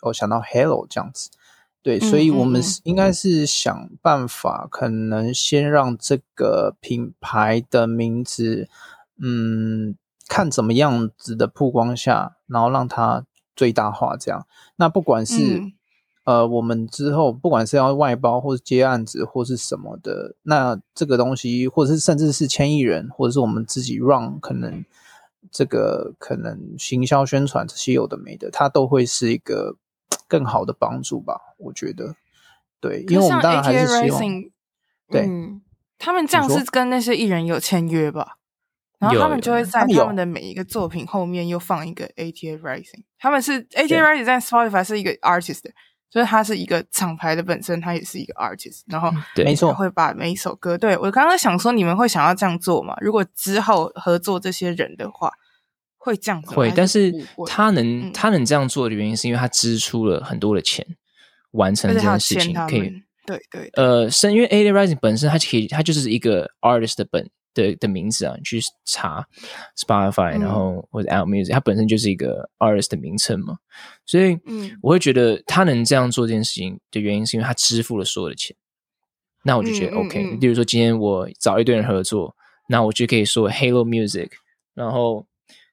[0.00, 1.30] 哦想到 Hello 这样子。
[1.82, 8.68] 对，所以我们应该是想办法，可能先让这个品牌的名字，
[9.18, 9.96] 嗯。
[10.28, 14.46] 看怎么样子的曝光下，然后让它最大化，这样。
[14.76, 15.72] 那不管是、嗯、
[16.24, 24.82] 呃，我们之后不管是要外包，或是接案子，或是什么的，那这个东西，或者是甚至是千亿人，或者是我们自己 run，可能
[25.50, 29.76] 这个可能行销宣传这些有的没的，它都会是一个
[30.32, 31.38] 更好的帮助吧？
[31.58, 32.14] 我觉得，
[32.80, 34.22] 对，因为我们当然还是希望，
[35.10, 35.60] 对、嗯，
[35.98, 38.38] 他们这样是跟那些艺人有签约吧？
[38.98, 45.60] 然后他们就会在他们的每一个作品后面又放一个 ATA Rising，他们是 ATA Rising 在 Spotify 是一个 artist，
[46.08, 48.82] 所以他是一个厂牌的本身，他也是一个 artist。
[48.86, 52.96] 然后没错，会把每一首歌，对，我刚刚想说，你们会想要这样做吗？
[53.02, 55.30] 如果之后合作这些人的话，
[56.02, 56.54] 会这样子？
[56.54, 57.12] 会，但是
[57.46, 60.86] 他能他能这样做的原因，是因为他支出了很多的钱
[61.52, 67.30] 完成这件事情，可以对对呃，是因为 ATA Rising 本身它可以，它就是一个 artist 的本。
[67.54, 69.26] 的的名字啊，你去查
[69.76, 73.58] Spotify，然后或者 Apple Music，它本身就是一个 artist 的名称嘛，
[74.06, 78.56] 所以，嗯，我会觉得他能这样做这件事情的原因，是因为他支付了所有的钱。
[79.44, 80.38] 那我就觉得 OK。
[80.40, 82.34] 例如说，今天我找一堆人合作，
[82.70, 84.30] 那我就可以说 Halo Music，
[84.72, 85.26] 然后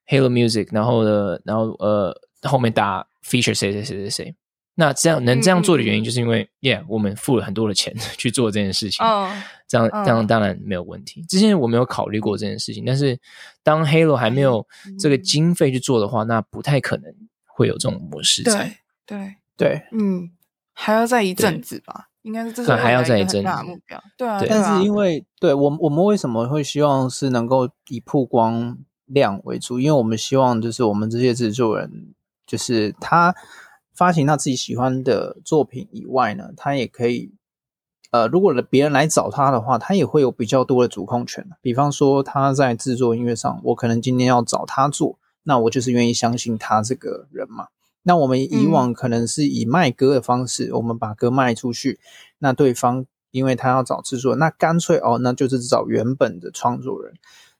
[0.09, 4.35] Halo Music，然后呢，然后呃后面打 feature 谁谁谁谁谁。
[4.75, 9.05] 那这样能这样做的原因，就是因为、嗯、，Yeah，我们付了很多的钱 去做这件事情。
[9.05, 9.29] 哦，
[9.67, 11.21] 这样这样当然没有问题。
[11.23, 13.19] 之前我没有考虑过这件事情，但是
[13.61, 14.65] 当 Halo 还没有
[14.97, 17.13] 这个经费去做的话，那不太可能
[17.45, 18.73] 会有这种模式在。
[19.05, 20.31] 对对对，嗯，
[20.71, 22.05] 还要再一阵子吧。
[22.21, 24.41] 应该是这是还要再一阵大目标，对啊。
[24.47, 28.77] 但是因为对我我们为什么会希望是能够以曝光
[29.09, 29.79] 量为主？
[29.79, 32.13] 因为我们希望就是我们这些制作人，
[32.47, 33.35] 就是他
[33.93, 37.33] 发行他自己喜欢的作品以外呢，他也可以
[38.11, 41.47] 呃，如果别人来找他的话，他也会有比较多的主控权。
[41.61, 47.67] 比方说他在制作音乐上，我可能今天要找他做，那我就是愿意相信他这个人嘛。
[48.01, 51.99] 那我们以往可能是以卖歌的方式，嗯、我们把歌卖出去。
[52.39, 57.13] 那对方因为他要找制作，那干脆哦，那就是找原本的创作人。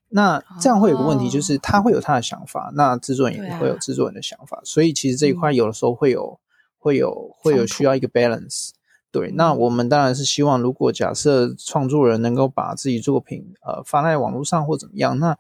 [0.10, 4.58] 那这样会有个问题，就是他会有他的想法，哦、那制作人也会有制作人的想法。
[4.58, 6.44] 啊、所以其实这一块有的时候会有、嗯、
[6.78, 8.72] 会有会有需要一个 balance。
[9.12, 15.38] 对，那我们当然是希望，如果假设创作人能够把自己作品呃发在网络上或怎么样，那。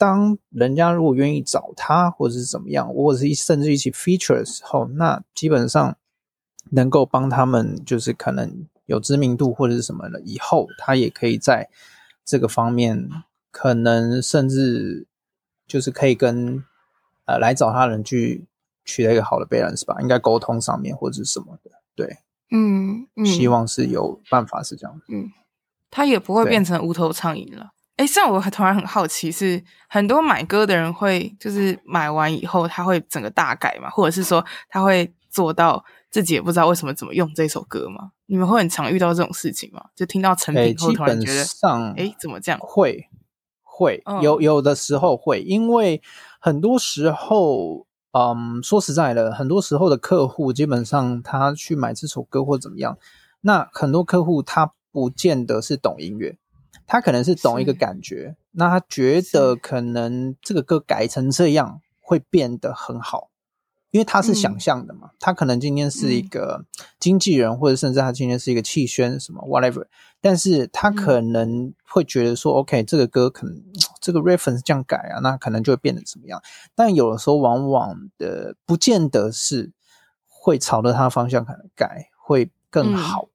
[0.00, 5.94] 当人家如果愿意找他，或者是怎么样，或者是甚至一起 feature 的时候，那基本上
[6.70, 11.68] 能够帮他们，就是可能有知名度或者是什么的，以后他也可以在
[12.24, 13.10] 这个方面，
[13.50, 15.06] 可能甚至
[15.66, 16.64] 就是可以跟
[17.26, 18.46] 呃来找他的人去
[18.84, 22.18] 取得一个好的 balance 吧，应该沟通上面或者是什么的，对，
[22.50, 25.30] 嗯，嗯，希望是有办法是这样，嗯，
[25.90, 27.70] 他也不会变成无头苍蝇了。
[27.96, 38.12] 哎，这样我突然很好奇，是很多买歌的人会就是买完以后，他会整个大改嘛，或者是说他会做到自己也不知道为什么怎么用这首歌吗？
[38.24, 39.84] 你们会很常遇到这种事情吗？
[39.94, 42.58] 就听到成品后突然觉得，上哎，怎么这样？
[42.62, 43.06] 会
[43.80, 46.02] 会有有的时候会，因为
[46.38, 52.98] 很多时候，嗯，说实在的，很多时候的客户基本上他去买这首歌或怎么样，
[53.40, 56.36] 那很多客户他不见得是懂音乐。
[56.86, 63.30] 他可能是懂一个感觉，那他觉得可能这个歌改成这样会变得很好，
[63.90, 65.08] 因为他是想象的嘛。
[65.12, 66.64] 嗯、他可能今天是一个
[66.98, 69.86] 经纪人，嗯、或者甚至他今天是一个气宣什么 whatever，
[70.20, 73.62] 但是他可能会觉得说、嗯、OK，这个歌可能
[74.00, 76.42] 这个 reference 这样改啊，那可能就会变得怎么样。
[76.74, 79.72] 但有的时候往往的不见得是
[80.26, 83.22] 会朝着他的方向可能改会更好。
[83.22, 83.26] 嗯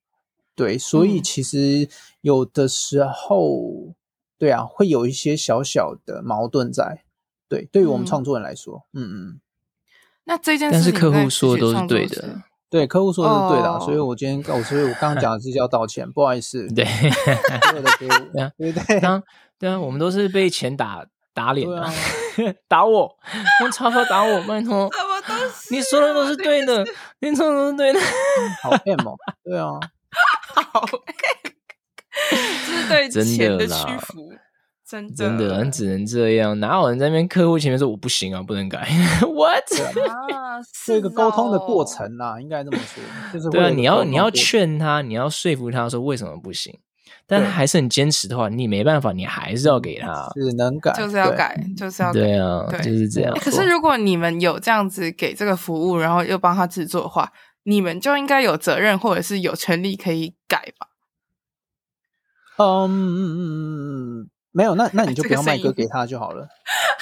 [0.58, 1.90] 对，所以其实
[2.22, 3.96] 有的时候，嗯、
[4.38, 7.04] 对啊，会有一些小小的矛盾在。
[7.50, 9.42] 对，对于我们创作人来说，嗯嗯。
[10.26, 16.68] 那这件事，但是客户说的都是对的，对，客户说的是对的，哦、所以我今天，我所以我刚刚讲的是要道歉，不好意思。
[16.74, 16.84] 对，
[18.58, 19.22] 对对当
[19.58, 21.94] 对啊，我们都是被钱打打脸的，啊、
[22.68, 23.16] 打我，
[23.62, 24.90] 用钞票打我，拜托。
[25.72, 26.86] 你说的都是对的，
[27.20, 28.00] 你说的都是对的，
[28.62, 29.80] 好 M 哦，对啊。
[30.72, 30.86] 好，
[32.30, 34.32] 这是对钱的屈服，
[34.88, 36.60] 真的真的，人只能这样。
[36.60, 38.88] 哪有人在那边客户前面说我不行啊，不能改？
[39.26, 39.64] What？
[40.10, 43.04] 啊，是一个沟通的过程啊，应该这么说。
[43.34, 46.78] 就是对啊，你要你要劝他，你要说服他说为什么不行，
[47.26, 52.20] 但他还是很坚持的话，你没办法，你还是要给他，只能改，就是要改，就是要改。
[52.20, 53.36] 对啊，就是这样。
[53.40, 57.32] 可是如果你们有这样子给这个服务，然后又帮他制作的话。
[57.68, 60.88] 你们就应该有责任，或者是有权利可以改吧？
[62.60, 66.48] 嗯，没有，那那 你就不要卖歌给他就好了。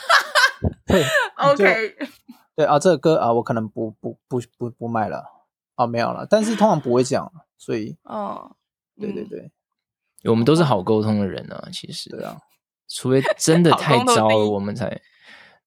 [0.87, 1.05] 对
[1.37, 1.95] ，OK，
[2.55, 5.23] 对啊，这个歌啊，我可能不不不不不卖了
[5.75, 6.25] 啊，没有了。
[6.27, 8.55] 但是通常不会这样，所以哦，
[8.99, 9.51] 对对对，
[10.23, 12.37] 我们都是好沟通的人啊，其实对啊，
[12.87, 14.99] 除非真的 太糟了，我们才。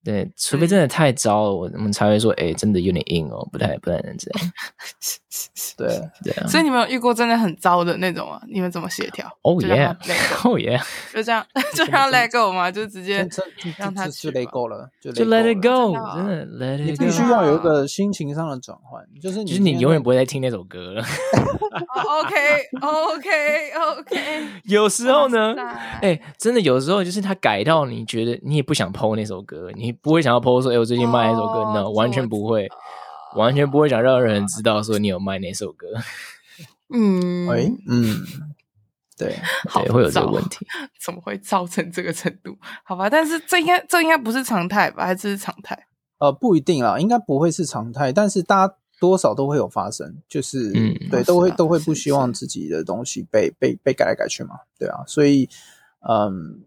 [0.07, 4.41] 对，除非真的太糟了，我我们才会说，哎，真的有点硬哦，不太不太能这样。
[5.77, 5.89] 对
[6.23, 8.41] 对啊，所以你们有遇过真的很糟的那种吗？
[8.49, 9.27] 你们怎么协调？
[9.43, 9.95] 哦耶，
[10.45, 10.81] 哦耶，
[11.13, 11.45] 就这样，
[11.75, 13.29] 就让 let go 嘛，就直接
[13.77, 16.93] 让他就 let go 了，就 let it go，真的 let it go。
[16.93, 21.05] 你必须要有一个心情上的转换，就是就是你永远不会再听那首歌了。
[22.81, 24.17] OK，OK，OK。
[24.65, 25.55] 有时候呢，
[26.01, 29.96] 哎，真的有时候就是他改到你觉得你也不想 po 那首歌，你。
[30.03, 32.69] 不会想要 po 说，哎，我最近卖一首歌，no，完全不会，
[33.35, 35.87] 完全不会想让人知道说你有卖哪首歌。
[36.95, 38.23] 嗯，哎，嗯，
[39.19, 39.37] 对，
[39.75, 40.67] 对，会有这个问题，
[41.05, 42.57] 怎么会造成这个程度？
[42.85, 45.05] 好吧，但是这应该这应该不是常态吧？
[45.05, 45.87] 还是常态？
[46.19, 55.49] 呃，不一定啦，应该不会是常态，但是大家多少都会有发生，就是，嗯，对，都会都会不希望自己的东西被被被改来改去嘛，对啊，所以，
[56.09, 56.65] 嗯。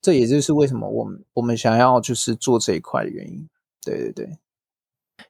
[0.00, 3.48] 这也就是为什么我们我们想要就是做这一块的原因。
[3.84, 4.38] 对对对，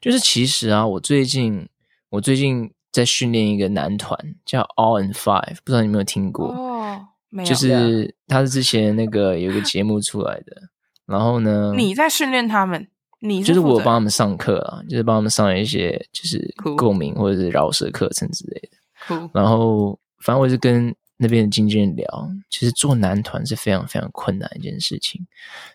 [0.01, 1.69] 就是其实啊，我最近
[2.09, 6.49] 我最近在训练一个男团，叫 All in Five，不知道你有没有听过？
[6.49, 7.49] 哦，没有。
[7.49, 10.63] 就是他是之前那个有一个节目出来的，
[11.07, 12.89] 然后呢， 你在训练他们，
[13.21, 19.31] 你是就是我帮他们上课啊，就是帮他们上一些就是共鸣或者是饶舌课程之类的。
[19.33, 22.07] 然后反正我是跟那边的经纪人聊，
[22.49, 25.21] 其实做男团是非常非常困难一件事情，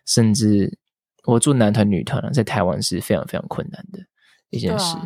[0.07, 0.75] 甚至
[1.25, 3.99] 我做男团、女团啊，在台湾是非常非常困难的
[4.49, 4.97] 一件事。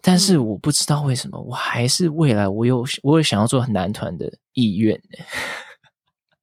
[0.00, 5.24] 但是我不知道为什么，我还是未来我有我有想要做男团的意愿呢。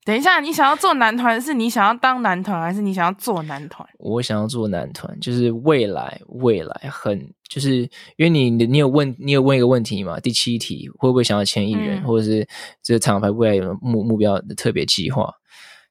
[0.03, 3.87] 等一下，你想要做男团，是你想要当男团，还是你想要做男团？
[3.99, 7.81] 我想要做男团，就是未来未来很就是
[8.17, 10.19] 因为你你有问你有问一个问题嘛？
[10.19, 12.47] 第七题会不会想要签艺人，嗯、或者是
[12.81, 15.33] 这个厂牌未来有目目标的特别计划？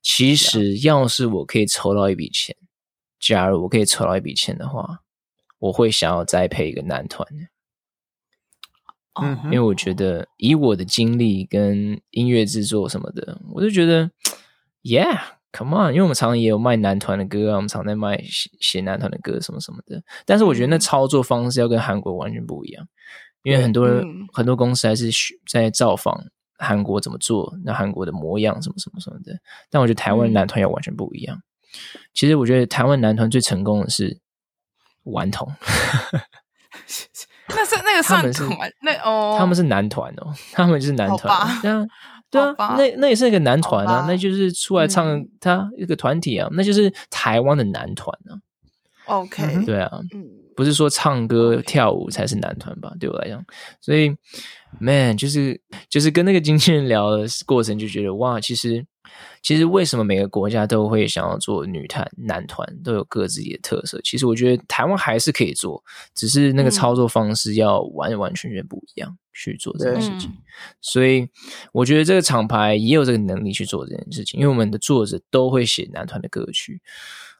[0.02, 2.56] 其实要是我可以筹到一笔钱，
[3.20, 5.00] 假如我可以筹到一笔钱的话。
[5.60, 7.28] 我会想要栽培一个男团，
[9.22, 14.10] 嗯，因为我觉得以我的经历跟音乐制作什么的，我就觉得
[14.82, 20.02] ，Yeah，come on，因为我们常常也有卖男团的歌啊，我们常在卖写写男团的歌什么什么的。
[20.24, 22.86] 但是我觉得那操作方式要跟韩国完全不一样，
[23.42, 25.10] 因为很多人、嗯、很多公司还是
[25.48, 26.24] 在造访
[26.58, 29.38] 韩国怎么做，那韩国的模样什么什么什么的。
[29.70, 31.42] 但我觉得台湾男团要完全不一样。
[32.14, 34.20] 其实我觉得台湾男团最成功的是。
[35.04, 35.50] 顽童，
[37.50, 41.86] 那是那个算团，那哦，他们是男团哦，他们就是男团，对啊，
[42.30, 48.38] 对啊，那那也是一个男团啊，那就是出来唱他一个团体啊，那就是台湾的男团啊。
[49.06, 50.00] OK，对啊，
[50.54, 52.92] 不是说唱歌跳舞才是男团吧？
[53.00, 53.44] 对我来讲，
[53.80, 54.14] 所以
[54.78, 58.84] man 就是就是跟那个经纪人聊的过程，就觉得哇，其实。
[59.42, 64.00] 其实为什么每个国家都会想要做女团、男团，都有各自己的特色。
[64.02, 65.82] 其实我觉得台湾还是可以做，
[66.14, 70.30] 只是那个操作方式要完完全全不一样去做这件事情。
[70.80, 71.28] 所以
[71.72, 76.82] 我觉得这个厂牌也有这个能力去做这件事情，因为我们的作者都会写男团的歌曲。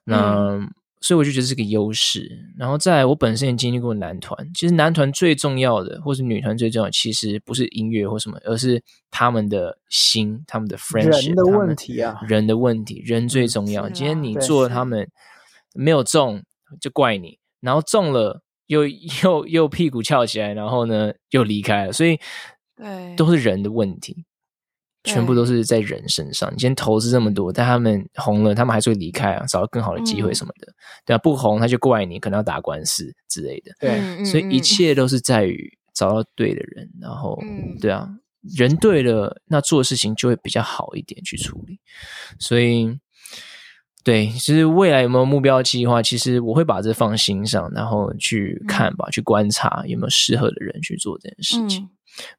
[0.04, 0.58] 那
[1.00, 4.36] 所以我就觉得是个优势，然后再来，我本身也经历过男团。
[4.54, 13.88] 其实男团最重要的，或是女团最重要的，其实不是音乐或什么，而是他们的心，他们的 friendship，人的问题啊，人的问题，人最重要。
[13.88, 15.08] 今天你做了他们
[15.74, 16.42] 没有中，
[16.78, 22.18] 就怪你，然后中了又又又屁股翘起来，然后呢又离开了，所以
[22.76, 24.26] 对，都是人的问题。
[25.04, 26.50] 全部都是在人身上。
[26.50, 30.74] 你今天投资这么多，但他们红了，他们还是会离开啊，找到更好的机会什么的，嗯、
[31.06, 33.72] 对啊，不红他就怪你，可能要打官司之类的。
[33.80, 38.08] 对，所以一切都是在于找到对的人，然后，嗯、对啊，
[38.56, 41.78] 人对了，那做事情就会比较好一点去处理。
[42.38, 42.98] 所以，
[44.04, 51.84] 对，其实未来有没有目标计划，其实我会把这放心上，然后去看吧，嗯、去观察有没有适合的人去做这件事情。
[51.84, 51.90] 嗯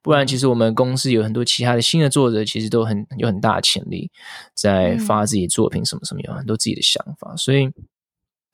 [0.01, 4.11] 不然，其实我们公司有很多其他的新的作者，其实都很有很大的潜力，
[4.53, 7.35] 在发自己作品什么什么，有很多自己的想法。
[7.35, 7.71] 所以，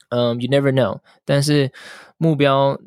[0.09, 0.99] 嗯，you never know。
[1.25, 1.71] 但是
[2.17, 2.79] 目标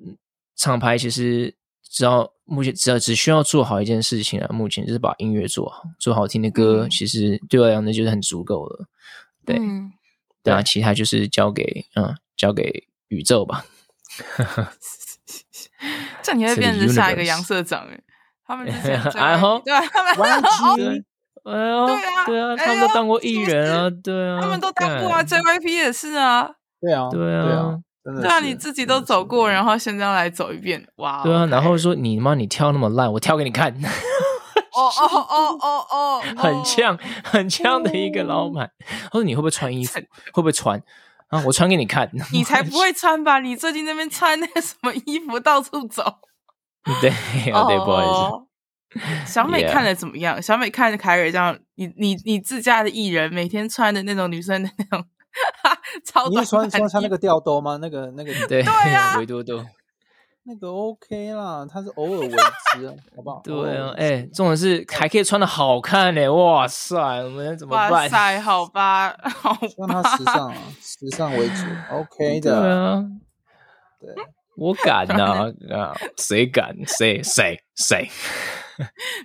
[0.57, 8.87] 厂牌其实只要目前只要只需要做好一件事情啊，目前就是把音乐做好，做好听的歌，其实对我来讲那就是很足够了。
[9.45, 9.59] 对，
[10.43, 13.67] 对啊，其他就是交给嗯，交给宇宙吧。
[16.23, 18.03] 这你会变成下一个杨社长诶
[18.51, 21.05] 他们是这样， 然后对啊，他们玩机，
[21.45, 38.71] 哎呦，对啊，对啊，他们都当过艺人啊，对啊，他们都当过啊，JYP 也是啊，对啊，对啊，对啊，你自己都走过，然后现在要来走一遍，哇，对啊，然后说你妈，你跳那么烂，我跳给你看，哦哦哦哦哦， 很呛，很呛的一个老板，
[39.05, 39.99] 他说你会不会穿衣服？
[40.33, 40.83] 会不会穿
[41.29, 41.43] 啊？
[41.47, 43.39] 我穿给你看，你才不会穿吧？
[43.41, 46.03] 你最近那边穿那个什么衣服到处走？
[47.01, 47.11] 对，
[47.53, 48.47] 哦对，不好意思。
[49.25, 50.41] 小美看的怎么样？
[50.43, 55.05] 小美看着凯瑞这样，你你你自家的艺人每天穿的那种女生的那种，
[56.05, 56.43] 超短。
[56.43, 57.77] 你穿穿穿那个吊兜吗？
[57.81, 59.65] 那个那个对对啊，围兜兜，
[60.43, 62.37] 那个 OK 啦，他是偶尔为之，
[63.15, 63.41] 好不好？
[63.45, 67.93] 对啊，哎，重点是还可以穿的好看呢，哇塞，我们怎么办？
[67.93, 71.63] 哇塞，好吧，好吧，让他时尚啊，时尚为主
[71.93, 73.05] ，OK 的，对啊，
[74.01, 74.25] 对。
[74.61, 75.97] 我敢呐啊！
[76.19, 76.77] 谁敢？
[76.87, 78.07] 谁 谁谁？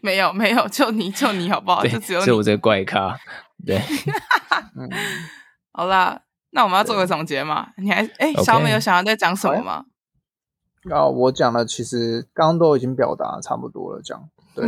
[0.01, 1.83] 没有没有，就你就你好不好？
[1.87, 3.19] 就只有你，就我这个怪咖。
[3.65, 3.77] 对，
[5.73, 6.21] 好啦，
[6.51, 7.67] 那我们要做个总结嘛？
[7.77, 9.83] 你还哎，小美有想要再讲什么吗？
[10.89, 14.17] 啊，我讲的其实刚刚都已经表达差不多了，讲
[14.55, 14.63] 对，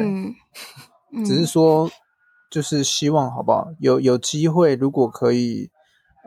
[1.24, 1.90] 只是说
[2.52, 3.70] 就是希望好不好？
[3.80, 5.70] 有有机会，如果可以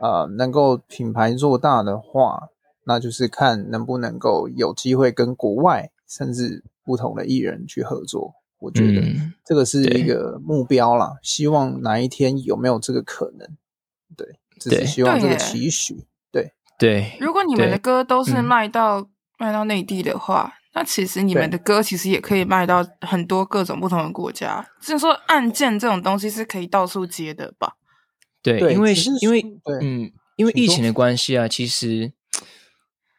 [0.01, 2.47] 呃，能够品牌做大的话。
[2.85, 8.33] 那就是看能不能够有机会跟国外甚至不同的艺人去合作。
[8.59, 9.01] 我觉得
[9.43, 13.47] 这个是一个目标啦，希望哪一天有没有这个可能？
[14.15, 16.05] 对，只是希望这个期许。
[16.31, 19.07] 对对，如果你们的歌都是卖到
[19.39, 24.63] 卖到内地的话，那其实你们的歌其实也可以卖到很多各种不同的国家。
[24.79, 27.77] 就是说，案件这种东西是可以到处接的吧？
[28.43, 29.43] 对，因为因为
[29.81, 32.13] 嗯，因为疫情的关系啊，其实。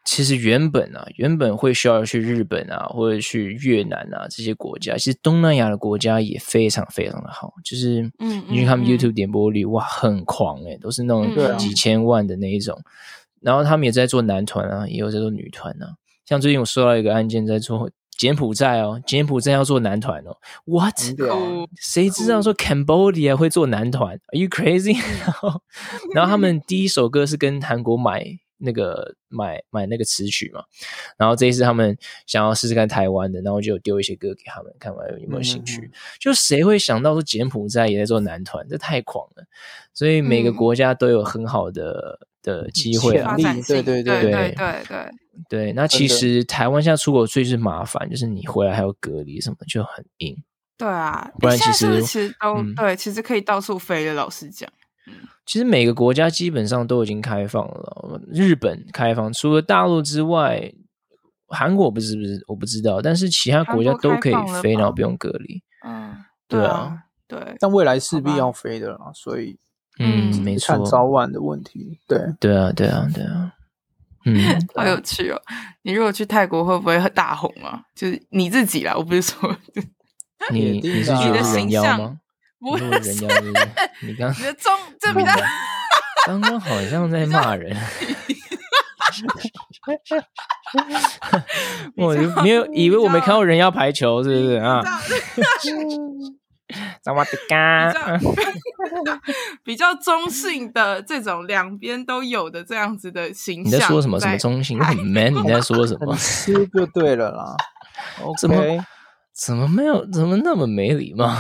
[0.05, 4.97] 其实原本啊，原本会需要去日本啊，或者去越南啊这些国家。
[4.97, 12.77] 其实东南亚的国家也非常非常的好，就是嗯，你去看 YouTube 点播率，哇，很狂诶、欸、都是那种几千万的那一种。
[13.41, 15.95] 然后他们也在做男团啊，也有在做女团啊。
[16.27, 17.89] 像最近我收到一个案件，在做
[18.19, 20.37] 柬埔寨哦，柬埔寨要做男团哦。
[20.65, 20.99] What？
[21.81, 24.97] 谁知道说 Cambodia 会做男团？Are you crazy？
[25.25, 25.63] 然后，
[26.15, 28.25] 然后他们第一首歌是跟韩国买。
[28.65, 30.63] 那个买买那个词曲嘛，
[31.17, 31.97] 然后这一次他们
[32.27, 35.91] 想要试试看台湾的，然后就丢一些歌给他们，看有没有兴趣。
[36.21, 39.45] 就谁会想到说柬埔寨也在做男团，这太狂了。
[39.93, 43.13] 所以每个国家都有很好的的机会。
[43.13, 45.11] 对对对对对对
[45.49, 50.37] 对，那其实台湾现在出国最是麻烦，就是你回来还要隔离什么，就很硬。
[50.79, 54.71] 对啊，不然其实其实都对，其实可以到处飞的，老实讲。
[55.45, 60.73] 其实每个国家基本上都已经开放了，日本开放，除了大陆之外，
[61.49, 65.63] 韩国不是不是我不知道，但是其他国家都可以飞，然后不用隔离。
[65.85, 66.15] 嗯，
[66.49, 66.97] 对啊，
[67.27, 67.57] 对。
[67.59, 69.59] 但未来势必要飞的啦，所以
[69.99, 71.99] 嗯，没错，早晚的问题。
[72.07, 73.53] 对，对啊，对啊，对啊。
[74.25, 74.39] 嗯，
[74.77, 75.43] 好有趣哦！
[75.83, 77.83] 你如果去泰国会不会很大红啊？
[77.97, 79.55] 就是你自己啦，我不是说
[80.53, 82.21] 你， 你是觉得人妖吗？
[82.63, 83.29] 不是人妖，
[84.03, 85.33] 你刚你的中 这比较，
[86.27, 87.77] 刚刚好像在骂人，
[91.97, 94.81] 我就没有以为我没看过人妖排球，是不是啊？
[97.05, 97.93] 萨瓦迪卡，
[99.63, 103.65] 比较中性的这种两边都有的这样子的形象。
[103.67, 104.19] 你在说什么？
[104.19, 104.83] 什么中性？
[104.83, 105.35] 很 man？
[105.35, 106.17] 你在说什么？
[106.17, 107.55] 吃就对了啦。
[108.23, 108.81] OK。
[109.35, 110.05] 怎么没有？
[110.11, 111.35] 怎么那么没礼貌？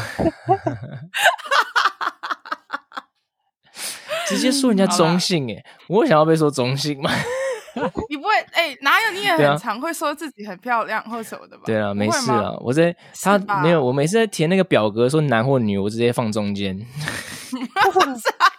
[4.27, 7.11] 直接说人家中性诶，我想要被说中性吗？
[8.09, 8.77] 你不会哎？
[8.83, 9.11] 哪有？
[9.13, 11.63] 你也很常会说自己很漂亮或什么的吧？
[11.67, 12.53] 对啊，没事啊。
[12.61, 16.79] 我在他没有，我每次在填那个表格说男或女，我直接放中间，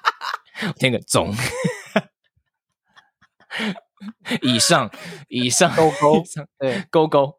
[0.77, 1.34] 填个中。
[4.41, 4.89] 以上，
[5.30, 6.24] 以上勾勾，
[6.60, 7.34] 对，勾勾，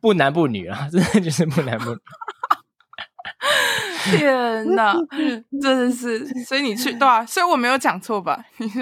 [0.00, 1.98] 不男不女啊， 真的就是不男不女。
[4.04, 4.94] 天哪，
[5.60, 8.42] 真的是，所以你去对啊，所以我没有讲错吧？
[8.58, 8.66] 你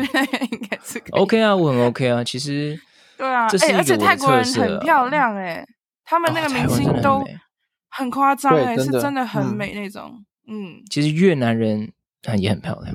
[0.51, 2.79] 应该是 OK 啊，我很 OK 啊，其实
[3.16, 5.66] 对啊，哎，而且泰国人很漂亮哎，
[6.05, 7.25] 他们那个明星都
[7.91, 10.25] 很夸张哎，是真的很美那种。
[10.47, 11.93] 嗯，其实越南人
[12.39, 12.95] 也很漂亮。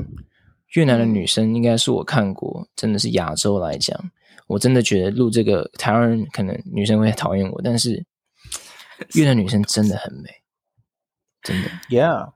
[0.74, 3.98] 越南的女生应该是我看过，真的是亚洲来讲，
[4.48, 8.06] 我真的觉得录这个台湾人可能女生会讨厌我，但是
[9.14, 10.30] 越南女生真的很美，
[11.42, 11.70] 真的。
[11.90, 12.34] Yeah，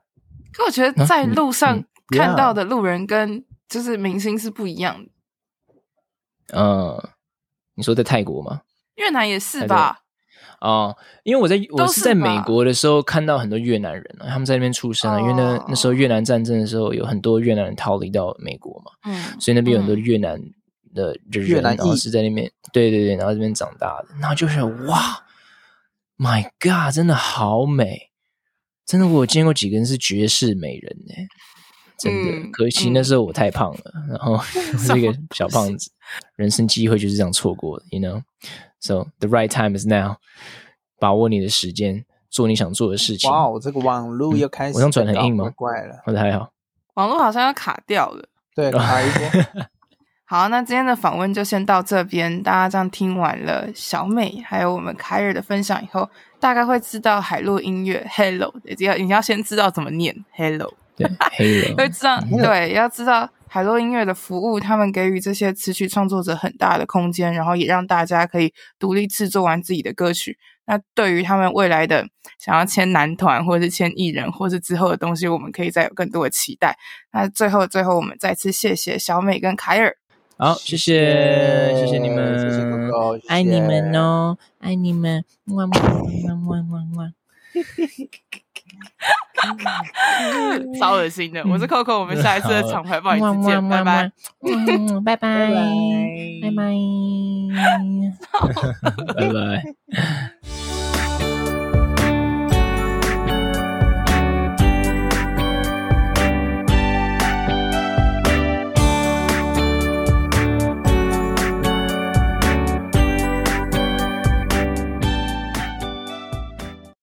[0.53, 5.11] 可我觉得在路上看到的路人跟就是明星是不一样的。
[6.53, 7.09] 嗯，
[7.75, 8.61] 你说在泰国吗？
[8.95, 10.03] 越南也是吧？
[10.59, 20.41] 哦，因为我在我是在美国的时候看到很多越南人啊，他们在那边出生啊，因为那那时候越南战争的时候有很多越南人逃离到美国嘛，嗯，所以那边有很多越南
[20.95, 25.23] 的人，然后是在那边，对对对，然后这边长大的，然后就是哇
[26.17, 28.09] ，My God，真的好美，
[28.85, 31.13] 真的我有见过几个人是绝世美人呢，
[31.99, 34.39] 真的，可惜那时候我太胖了，然后
[34.79, 35.91] 是一个 小胖子，
[36.35, 38.23] 人生机会就是这样错过的，You know。
[38.79, 40.17] So the right time is now，
[40.99, 43.29] 把握你的时间，做你想做的事情。
[43.29, 45.51] 哇，我这个网络又开始、嗯，我用转很硬吗？
[45.55, 46.51] 怪了，或者还好。
[46.93, 48.27] 网络好像要卡掉了。
[48.55, 49.65] 对，卡一波。
[50.29, 52.43] 好，那今天的访问就先到这边。
[52.43, 56.09] 大家这样听完了小美还有我们凯尔的分享以后，
[56.39, 61.07] 大概会知道海洛音乐 Hello，要你要先知道怎么念 Hello，对
[61.37, 63.29] ，Hello， 会知道，对，要知道。
[63.49, 70.37] 海洛音乐的服务，他们给予这些词曲创作者很大的空间，然后也让大家可以独立制作完自己的歌曲。
[70.65, 72.05] 那对于他们未来的
[72.37, 76.77] 想要签男团，或者是签艺人，或是之后的东西，我们可以再有更多的期待。
[77.13, 79.95] 那最后，最后我们再次谢谢小美跟凯尔。
[80.37, 85.79] 好，谢谢，谢谢你们，谢谢哥哥，爱你们哦，爱你们，么么
[86.27, 87.13] 么么么么。
[90.79, 91.43] 超恶心的！
[91.47, 94.11] 我是 Coco，我们下一次的厂牌不好意思见，拜拜，
[95.05, 95.51] 拜拜，拜拜，
[96.41, 96.73] 拜拜，
[99.15, 100.33] 拜拜。